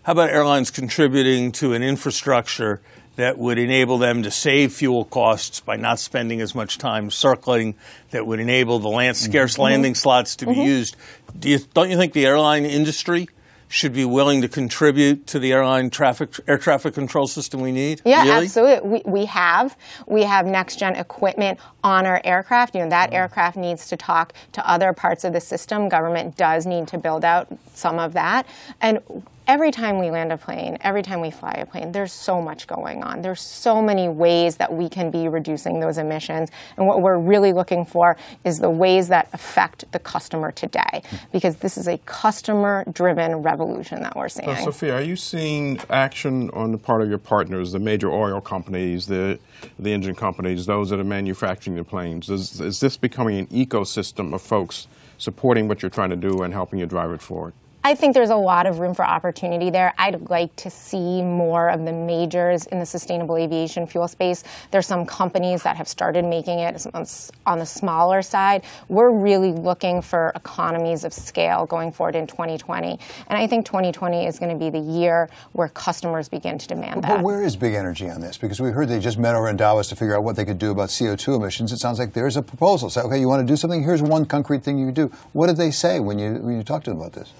How 0.02 0.12
about 0.12 0.30
airlines 0.30 0.70
contributing 0.70 1.52
to 1.52 1.74
an 1.74 1.82
infrastructure 1.82 2.80
that 3.16 3.38
would 3.38 3.58
enable 3.58 3.98
them 3.98 4.22
to 4.22 4.30
save 4.30 4.72
fuel 4.72 5.04
costs 5.04 5.60
by 5.60 5.76
not 5.76 6.00
spending 6.00 6.40
as 6.40 6.54
much 6.54 6.78
time 6.78 7.10
circling, 7.10 7.76
that 8.10 8.26
would 8.26 8.40
enable 8.40 8.78
the 8.78 8.88
land, 8.88 9.16
mm-hmm. 9.16 9.30
scarce 9.30 9.52
Mm-hmm. 9.52 9.62
landing 9.62 9.94
slots 9.94 10.36
to 10.36 10.46
be 10.46 10.52
mm-hmm. 10.52 10.62
used? 10.62 10.96
Do 11.38 11.50
you, 11.50 11.58
don't 11.74 11.90
you 11.90 11.96
think 11.96 12.14
the 12.14 12.26
airline 12.26 12.64
industry 12.64 13.28
should 13.68 13.92
be 13.94 14.04
willing 14.04 14.42
to 14.42 14.48
contribute 14.48 15.26
to 15.26 15.38
the 15.38 15.52
airline 15.52 15.88
traffic 15.88 16.38
air 16.46 16.58
traffic 16.58 16.94
control 16.94 17.26
system 17.26 17.60
we 17.60 17.72
need? 17.72 18.02
Yeah, 18.04 18.22
really? 18.22 18.44
absolutely. 18.46 18.88
We, 18.88 19.02
we 19.06 19.24
have 19.26 19.76
we 20.06 20.24
have 20.24 20.46
next 20.46 20.78
gen 20.78 20.96
equipment 20.96 21.58
on 21.82 22.06
our 22.06 22.20
aircraft. 22.22 22.74
You 22.74 22.82
know 22.82 22.90
that 22.90 23.08
mm-hmm. 23.08 23.16
aircraft 23.16 23.56
needs 23.56 23.88
to 23.88 23.96
talk 23.96 24.34
to 24.52 24.68
other 24.68 24.92
parts 24.92 25.24
of 25.24 25.32
the 25.32 25.40
system. 25.40 25.88
Government 25.88 26.36
does 26.36 26.66
need 26.66 26.88
to 26.88 26.98
build 26.98 27.24
out 27.24 27.48
some 27.72 27.98
of 27.98 28.12
that. 28.12 28.46
And 28.80 29.00
every 29.52 29.70
time 29.70 29.98
we 29.98 30.10
land 30.10 30.32
a 30.32 30.38
plane, 30.38 30.78
every 30.80 31.02
time 31.02 31.20
we 31.20 31.30
fly 31.30 31.52
a 31.58 31.66
plane, 31.66 31.92
there's 31.92 32.10
so 32.12 32.40
much 32.40 32.66
going 32.66 33.02
on. 33.02 33.20
There's 33.20 33.42
so 33.42 33.82
many 33.82 34.08
ways 34.08 34.56
that 34.56 34.72
we 34.72 34.88
can 34.88 35.10
be 35.10 35.28
reducing 35.28 35.78
those 35.78 35.98
emissions. 35.98 36.48
And 36.78 36.86
what 36.86 37.02
we're 37.02 37.18
really 37.18 37.52
looking 37.52 37.84
for 37.84 38.16
is 38.44 38.60
the 38.60 38.70
ways 38.70 39.08
that 39.08 39.28
affect 39.34 39.92
the 39.92 39.98
customer 39.98 40.52
today, 40.52 41.02
because 41.32 41.56
this 41.56 41.76
is 41.76 41.86
a 41.86 41.98
customer 41.98 42.84
driven 42.90 43.42
revolution 43.42 44.02
that 44.02 44.16
we're 44.16 44.30
seeing. 44.30 44.56
So, 44.56 44.64
Sophia, 44.64 44.94
are 44.94 45.02
you 45.02 45.16
seeing 45.16 45.78
action 45.90 46.48
on 46.54 46.72
the 46.72 46.78
part 46.78 47.02
of 47.02 47.10
your 47.10 47.18
partners, 47.18 47.72
the 47.72 47.78
major 47.78 48.10
oil 48.10 48.40
companies, 48.40 49.06
the 49.06 49.38
the 49.78 49.92
engine 49.92 50.14
companies, 50.14 50.64
those 50.64 50.88
that 50.88 50.98
are 50.98 51.04
manufacturing 51.04 51.76
the 51.76 51.84
planes? 51.84 52.30
Is, 52.30 52.58
is 52.58 52.80
this 52.80 52.96
becoming 52.96 53.38
an 53.38 53.46
ecosystem 53.48 54.32
of 54.32 54.40
folks 54.40 54.88
supporting 55.18 55.68
what 55.68 55.82
you're 55.82 55.90
trying 55.90 56.10
to 56.10 56.16
do 56.16 56.42
and 56.42 56.54
helping 56.54 56.78
you 56.78 56.86
drive 56.86 57.10
it 57.10 57.20
forward? 57.20 57.52
I 57.84 57.96
think 57.96 58.14
there's 58.14 58.30
a 58.30 58.36
lot 58.36 58.66
of 58.66 58.78
room 58.78 58.94
for 58.94 59.04
opportunity 59.04 59.68
there. 59.68 59.92
I'd 59.98 60.30
like 60.30 60.54
to 60.56 60.70
see 60.70 61.20
more 61.20 61.68
of 61.68 61.84
the 61.84 61.92
majors 61.92 62.66
in 62.66 62.78
the 62.78 62.86
sustainable 62.86 63.36
aviation 63.36 63.88
fuel 63.88 64.06
space. 64.06 64.44
There's 64.70 64.86
some 64.86 65.04
companies 65.04 65.64
that 65.64 65.76
have 65.76 65.88
started 65.88 66.24
making 66.24 66.60
it 66.60 66.86
on 66.94 67.58
the 67.58 67.66
smaller 67.66 68.22
side. 68.22 68.62
We're 68.88 69.10
really 69.10 69.50
looking 69.52 70.00
for 70.00 70.30
economies 70.36 71.02
of 71.02 71.12
scale 71.12 71.66
going 71.66 71.90
forward 71.90 72.14
in 72.14 72.28
2020. 72.28 73.00
And 73.26 73.36
I 73.36 73.48
think 73.48 73.66
2020 73.66 74.26
is 74.26 74.38
going 74.38 74.52
to 74.52 74.58
be 74.58 74.70
the 74.70 74.78
year 74.78 75.28
where 75.50 75.68
customers 75.68 76.28
begin 76.28 76.58
to 76.58 76.68
demand 76.68 77.02
But 77.02 77.08
that. 77.08 77.16
But 77.16 77.24
where 77.24 77.42
is 77.42 77.56
big 77.56 77.74
energy 77.74 78.08
on 78.08 78.20
this? 78.20 78.38
Because 78.38 78.60
we 78.60 78.70
heard 78.70 78.88
they 78.88 79.00
just 79.00 79.18
met 79.18 79.34
over 79.34 79.48
in 79.48 79.56
Davos 79.56 79.88
to 79.88 79.96
figure 79.96 80.16
out 80.16 80.22
what 80.22 80.36
they 80.36 80.44
could 80.44 80.58
do 80.58 80.70
about 80.70 80.90
CO2 80.90 81.34
emissions. 81.34 81.72
It 81.72 81.78
sounds 81.78 81.98
like 81.98 82.12
there's 82.12 82.36
a 82.36 82.42
proposal. 82.42 82.90
Say, 82.90 83.00
okay, 83.00 83.18
you 83.18 83.26
want 83.26 83.44
to 83.44 83.52
do 83.52 83.56
something? 83.56 83.82
Here's 83.82 84.02
one 84.02 84.24
concrete 84.24 84.62
thing 84.62 84.78
you 84.78 84.86
could 84.86 84.94
do. 84.94 85.10
What 85.32 85.48
did 85.48 85.56
they 85.56 85.72
say 85.72 85.98
when 85.98 86.20
you 86.20 86.34
when 86.34 86.56
you 86.56 86.62
talked 86.62 86.84
to 86.84 86.90
them 86.90 87.00
about 87.00 87.14
this? 87.14 87.32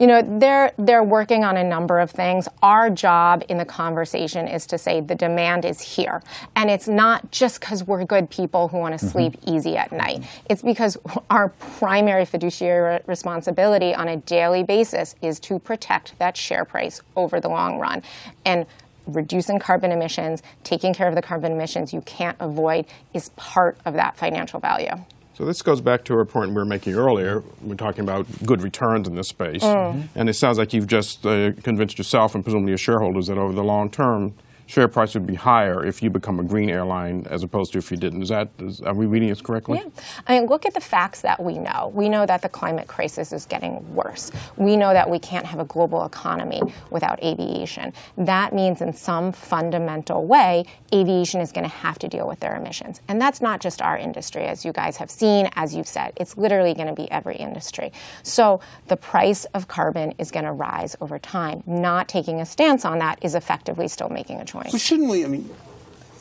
You 0.00 0.06
know, 0.06 0.38
they're 0.40 0.72
they're 0.78 1.04
working 1.04 1.44
on 1.44 1.58
a 1.58 1.62
number 1.62 2.00
of 2.00 2.10
things. 2.10 2.48
Our 2.62 2.88
job 2.88 3.44
in 3.50 3.58
the 3.58 3.66
conversation 3.66 4.48
is 4.48 4.66
to 4.68 4.78
say 4.78 5.02
the 5.02 5.14
demand 5.14 5.66
is 5.66 5.82
here, 5.82 6.22
and 6.56 6.70
it's 6.70 6.88
not 6.88 7.30
just 7.30 7.60
because 7.60 7.84
we're 7.84 8.06
good 8.06 8.30
people 8.30 8.68
who 8.68 8.78
want 8.78 8.98
to 8.98 9.04
mm-hmm. 9.04 9.12
sleep 9.12 9.36
easy 9.46 9.76
at 9.76 9.92
night. 9.92 10.24
It's 10.48 10.62
because 10.62 10.96
our 11.28 11.50
primary 11.50 12.24
fiduciary 12.24 12.94
re- 12.94 13.00
responsibility 13.06 13.94
on 13.94 14.08
a 14.08 14.16
daily 14.16 14.62
basis 14.62 15.16
is 15.20 15.38
to 15.40 15.58
protect 15.58 16.18
that 16.18 16.34
share 16.34 16.64
price 16.64 17.02
over 17.14 17.38
the 17.38 17.48
long 17.48 17.78
run, 17.78 18.02
and. 18.44 18.66
Reducing 19.06 19.58
carbon 19.58 19.90
emissions, 19.90 20.40
taking 20.62 20.94
care 20.94 21.08
of 21.08 21.16
the 21.16 21.22
carbon 21.22 21.52
emissions 21.52 21.92
you 21.92 22.02
can't 22.02 22.36
avoid 22.38 22.84
is 23.12 23.30
part 23.30 23.76
of 23.84 23.94
that 23.94 24.16
financial 24.16 24.60
value. 24.60 24.92
So 25.40 25.46
this 25.46 25.62
goes 25.62 25.80
back 25.80 26.04
to 26.04 26.18
a 26.18 26.26
point 26.26 26.50
we 26.50 26.56
were 26.56 26.66
making 26.66 26.96
earlier. 26.96 27.42
We're 27.62 27.74
talking 27.74 28.02
about 28.04 28.26
good 28.44 28.60
returns 28.60 29.08
in 29.08 29.14
this 29.14 29.28
space, 29.28 29.62
Mm. 29.62 30.08
and 30.14 30.28
it 30.28 30.34
sounds 30.34 30.58
like 30.58 30.74
you've 30.74 30.86
just 30.86 31.24
uh, 31.24 31.52
convinced 31.62 31.96
yourself 31.96 32.34
and 32.34 32.44
presumably 32.44 32.72
your 32.72 32.76
shareholders 32.76 33.28
that 33.28 33.38
over 33.38 33.54
the 33.54 33.64
long 33.64 33.88
term, 33.88 34.34
share 34.70 34.86
price 34.86 35.14
would 35.14 35.26
be 35.26 35.34
higher 35.34 35.84
if 35.84 36.00
you 36.00 36.10
become 36.10 36.38
a 36.38 36.44
green 36.44 36.70
airline 36.70 37.26
as 37.28 37.42
opposed 37.42 37.72
to 37.72 37.78
if 37.78 37.90
you 37.90 37.96
didn't. 37.96 38.22
Is 38.22 38.28
that 38.28 38.48
is, 38.60 38.80
are 38.82 38.94
we 38.94 39.06
reading 39.06 39.28
this 39.28 39.40
correctly? 39.40 39.78
Yeah. 39.82 39.90
I 40.28 40.38
mean, 40.38 40.48
look 40.48 40.64
at 40.64 40.74
the 40.74 40.80
facts 40.80 41.22
that 41.22 41.42
we 41.42 41.58
know. 41.58 41.90
We 41.92 42.08
know 42.08 42.24
that 42.24 42.40
the 42.40 42.48
climate 42.48 42.86
crisis 42.86 43.32
is 43.32 43.46
getting 43.46 43.94
worse. 43.94 44.30
We 44.56 44.76
know 44.76 44.92
that 44.92 45.10
we 45.10 45.18
can't 45.18 45.44
have 45.44 45.58
a 45.58 45.64
global 45.64 46.04
economy 46.04 46.62
without 46.90 47.20
aviation. 47.22 47.92
That 48.16 48.54
means, 48.54 48.80
in 48.80 48.92
some 48.92 49.32
fundamental 49.32 50.24
way, 50.24 50.66
aviation 50.94 51.40
is 51.40 51.50
going 51.50 51.64
to 51.64 51.74
have 51.74 51.98
to 51.98 52.08
deal 52.08 52.28
with 52.28 52.38
their 52.38 52.54
emissions. 52.54 53.00
And 53.08 53.20
that's 53.20 53.40
not 53.40 53.60
just 53.60 53.82
our 53.82 53.98
industry, 53.98 54.44
as 54.44 54.64
you 54.64 54.72
guys 54.72 54.96
have 54.98 55.10
seen, 55.10 55.50
as 55.56 55.74
you've 55.74 55.88
said. 55.88 56.12
It's 56.16 56.36
literally 56.36 56.74
going 56.74 56.86
to 56.86 56.94
be 56.94 57.10
every 57.10 57.36
industry. 57.36 57.90
So 58.22 58.60
the 58.86 58.96
price 58.96 59.46
of 59.46 59.66
carbon 59.66 60.14
is 60.18 60.30
going 60.30 60.44
to 60.44 60.52
rise 60.52 60.94
over 61.00 61.18
time. 61.18 61.64
Not 61.66 62.08
taking 62.08 62.40
a 62.40 62.46
stance 62.46 62.84
on 62.84 63.00
that 63.00 63.18
is 63.20 63.34
effectively 63.34 63.88
still 63.88 64.08
making 64.08 64.40
a 64.40 64.44
choice. 64.44 64.59
But 64.70 64.80
shouldn't 64.80 65.10
we? 65.10 65.24
I 65.24 65.28
mean, 65.28 65.50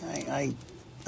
I, 0.05 0.53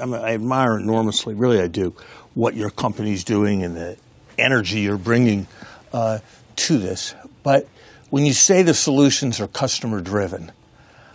I, 0.00 0.04
I, 0.04 0.34
admire 0.34 0.76
enormously, 0.78 1.34
really, 1.34 1.60
I 1.60 1.68
do, 1.68 1.94
what 2.34 2.54
your 2.54 2.70
company's 2.70 3.24
doing 3.24 3.62
and 3.62 3.76
the 3.76 3.96
energy 4.38 4.80
you're 4.80 4.98
bringing 4.98 5.46
uh, 5.92 6.18
to 6.56 6.78
this. 6.78 7.14
But 7.42 7.68
when 8.10 8.26
you 8.26 8.32
say 8.32 8.62
the 8.62 8.74
solutions 8.74 9.40
are 9.40 9.48
customer 9.48 10.00
driven, 10.00 10.52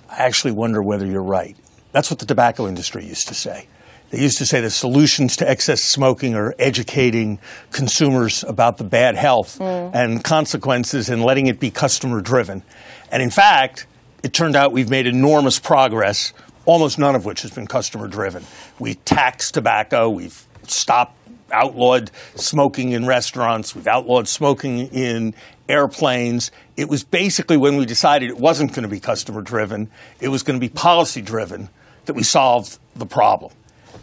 I 0.10 0.23
actually 0.23 0.53
wonder 0.53 0.82
whether 0.82 1.06
you're 1.06 1.23
right. 1.23 1.56
That's 1.91 2.10
what 2.10 2.19
the 2.19 2.25
tobacco 2.25 2.67
industry 2.67 3.06
used 3.06 3.27
to 3.30 3.34
say. 3.34 3.67
They 4.10 4.21
used 4.21 4.38
to 4.38 4.45
say 4.45 4.62
the 4.62 4.69
solutions 4.69 5.36
to 5.38 5.49
excess 5.49 5.82
smoking 5.82 6.34
are 6.34 6.56
educating 6.58 7.39
consumers 7.71 8.43
about 8.43 8.77
the 8.77 8.86
bad 8.86 9.15
health 9.15 9.60
and 9.60 10.23
consequences 10.23 11.10
and 11.10 11.23
letting 11.23 11.47
it 11.47 11.60
be 11.60 11.71
customer 11.71 12.21
driven. 12.21 12.63
And 13.12 13.21
in 13.21 13.30
fact, 13.30 13.86
it 14.23 14.34
turned 14.34 14.56
out 14.56 14.71
we've 14.71 14.89
made 14.89 15.08
enormous 15.08 15.60
progress, 15.60 16.34
almost 16.65 16.97
none 16.99 17.15
of 17.15 17.25
which 17.25 17.41
has 17.41 17.51
been 17.51 17.67
customer 17.67 18.08
driven. 18.08 18.43
We 18.80 18.95
taxed 18.95 19.53
tobacco, 19.53 20.10
we've 20.10 20.45
stopped, 20.67 21.15
outlawed 21.51 22.12
smoking 22.36 22.91
in 22.91 23.06
restaurants, 23.06 23.75
we've 23.75 23.88
outlawed 23.88 24.27
smoking 24.27 24.80
in 24.88 25.34
airplanes. 25.69 26.51
It 26.75 26.89
was 26.89 27.03
basically 27.03 27.58
when 27.58 27.77
we 27.77 27.86
decided 27.86 28.30
it 28.30 28.38
wasn't 28.38 28.73
going 28.73 28.84
to 28.84 28.89
be 28.89 28.99
customer 28.99 29.41
driven, 29.41 29.89
it 30.19 30.30
was 30.30 30.43
going 30.43 30.60
to 30.60 30.65
be 30.65 30.69
policy 30.69 31.21
driven 31.21 31.69
that 32.06 32.13
we 32.13 32.23
solved 32.23 32.80
the 32.95 33.06
problem. 33.06 33.53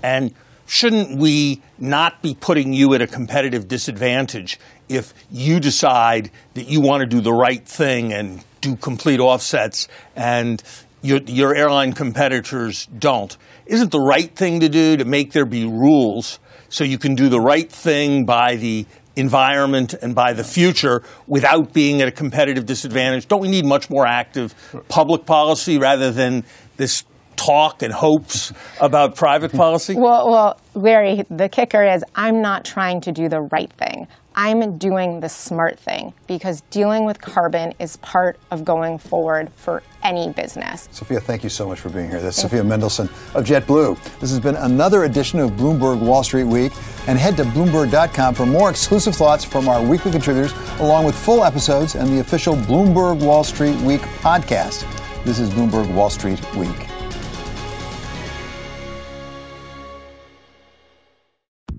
And 0.02 0.34
shouldn't 0.66 1.18
we 1.18 1.62
not 1.78 2.22
be 2.22 2.34
putting 2.34 2.72
you 2.72 2.94
at 2.94 3.02
a 3.02 3.06
competitive 3.06 3.68
disadvantage 3.68 4.58
if 4.88 5.14
you 5.30 5.60
decide 5.60 6.30
that 6.54 6.68
you 6.68 6.80
want 6.80 7.00
to 7.00 7.06
do 7.06 7.20
the 7.20 7.32
right 7.32 7.66
thing 7.66 8.12
and 8.12 8.44
do 8.64 8.76
complete 8.76 9.20
offsets 9.20 9.88
and 10.16 10.62
your, 11.02 11.20
your 11.26 11.54
airline 11.54 11.92
competitors 11.92 12.86
don't. 12.98 13.36
Isn't 13.66 13.92
the 13.92 14.00
right 14.00 14.34
thing 14.34 14.60
to 14.60 14.68
do 14.70 14.96
to 14.96 15.04
make 15.04 15.32
there 15.32 15.44
be 15.44 15.66
rules 15.66 16.38
so 16.70 16.82
you 16.82 16.98
can 16.98 17.14
do 17.14 17.28
the 17.28 17.40
right 17.40 17.70
thing 17.70 18.24
by 18.24 18.56
the 18.56 18.86
environment 19.16 19.94
and 19.94 20.14
by 20.14 20.32
the 20.32 20.42
future 20.42 21.02
without 21.26 21.72
being 21.74 22.00
at 22.00 22.08
a 22.08 22.10
competitive 22.10 22.64
disadvantage? 22.64 23.28
Don't 23.28 23.42
we 23.42 23.48
need 23.48 23.66
much 23.66 23.90
more 23.90 24.06
active 24.06 24.54
public 24.88 25.26
policy 25.26 25.78
rather 25.78 26.10
than 26.10 26.42
this 26.78 27.04
talk 27.36 27.82
and 27.82 27.92
hopes 27.92 28.52
about 28.80 29.14
private 29.14 29.52
policy? 29.52 29.94
Well, 29.94 30.30
well, 30.30 30.60
Larry, 30.74 31.24
the 31.28 31.50
kicker 31.50 31.84
is 31.84 32.02
I'm 32.14 32.40
not 32.40 32.64
trying 32.64 33.02
to 33.02 33.12
do 33.12 33.28
the 33.28 33.42
right 33.42 33.72
thing. 33.74 34.08
I'm 34.36 34.78
doing 34.78 35.20
the 35.20 35.28
smart 35.28 35.78
thing 35.78 36.12
because 36.26 36.62
dealing 36.70 37.04
with 37.04 37.20
carbon 37.20 37.72
is 37.78 37.96
part 37.98 38.36
of 38.50 38.64
going 38.64 38.98
forward 38.98 39.52
for 39.54 39.80
any 40.02 40.32
business. 40.32 40.88
Sophia, 40.90 41.20
thank 41.20 41.44
you 41.44 41.48
so 41.48 41.68
much 41.68 41.78
for 41.78 41.88
being 41.88 42.10
here. 42.10 42.20
That's 42.20 42.36
thank 42.36 42.50
Sophia 42.50 42.62
you. 42.62 42.68
Mendelsohn 42.68 43.08
of 43.34 43.44
JetBlue. 43.44 43.96
This 44.18 44.30
has 44.30 44.40
been 44.40 44.56
another 44.56 45.04
edition 45.04 45.38
of 45.38 45.52
Bloomberg 45.52 46.00
Wall 46.00 46.24
Street 46.24 46.44
Week. 46.44 46.72
And 47.06 47.18
head 47.18 47.36
to 47.36 47.44
Bloomberg.com 47.44 48.34
for 48.34 48.46
more 48.46 48.70
exclusive 48.70 49.14
thoughts 49.14 49.44
from 49.44 49.68
our 49.68 49.84
weekly 49.84 50.10
contributors, 50.10 50.52
along 50.80 51.04
with 51.04 51.14
full 51.14 51.44
episodes 51.44 51.94
and 51.94 52.08
the 52.08 52.20
official 52.20 52.56
Bloomberg 52.56 53.22
Wall 53.22 53.44
Street 53.44 53.76
Week 53.82 54.00
podcast. 54.22 54.84
This 55.24 55.38
is 55.38 55.50
Bloomberg 55.50 55.92
Wall 55.94 56.10
Street 56.10 56.40
Week. 56.56 56.88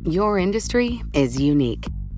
Your 0.03 0.38
industry 0.38 1.01
is 1.14 1.41
unique. 1.41 1.88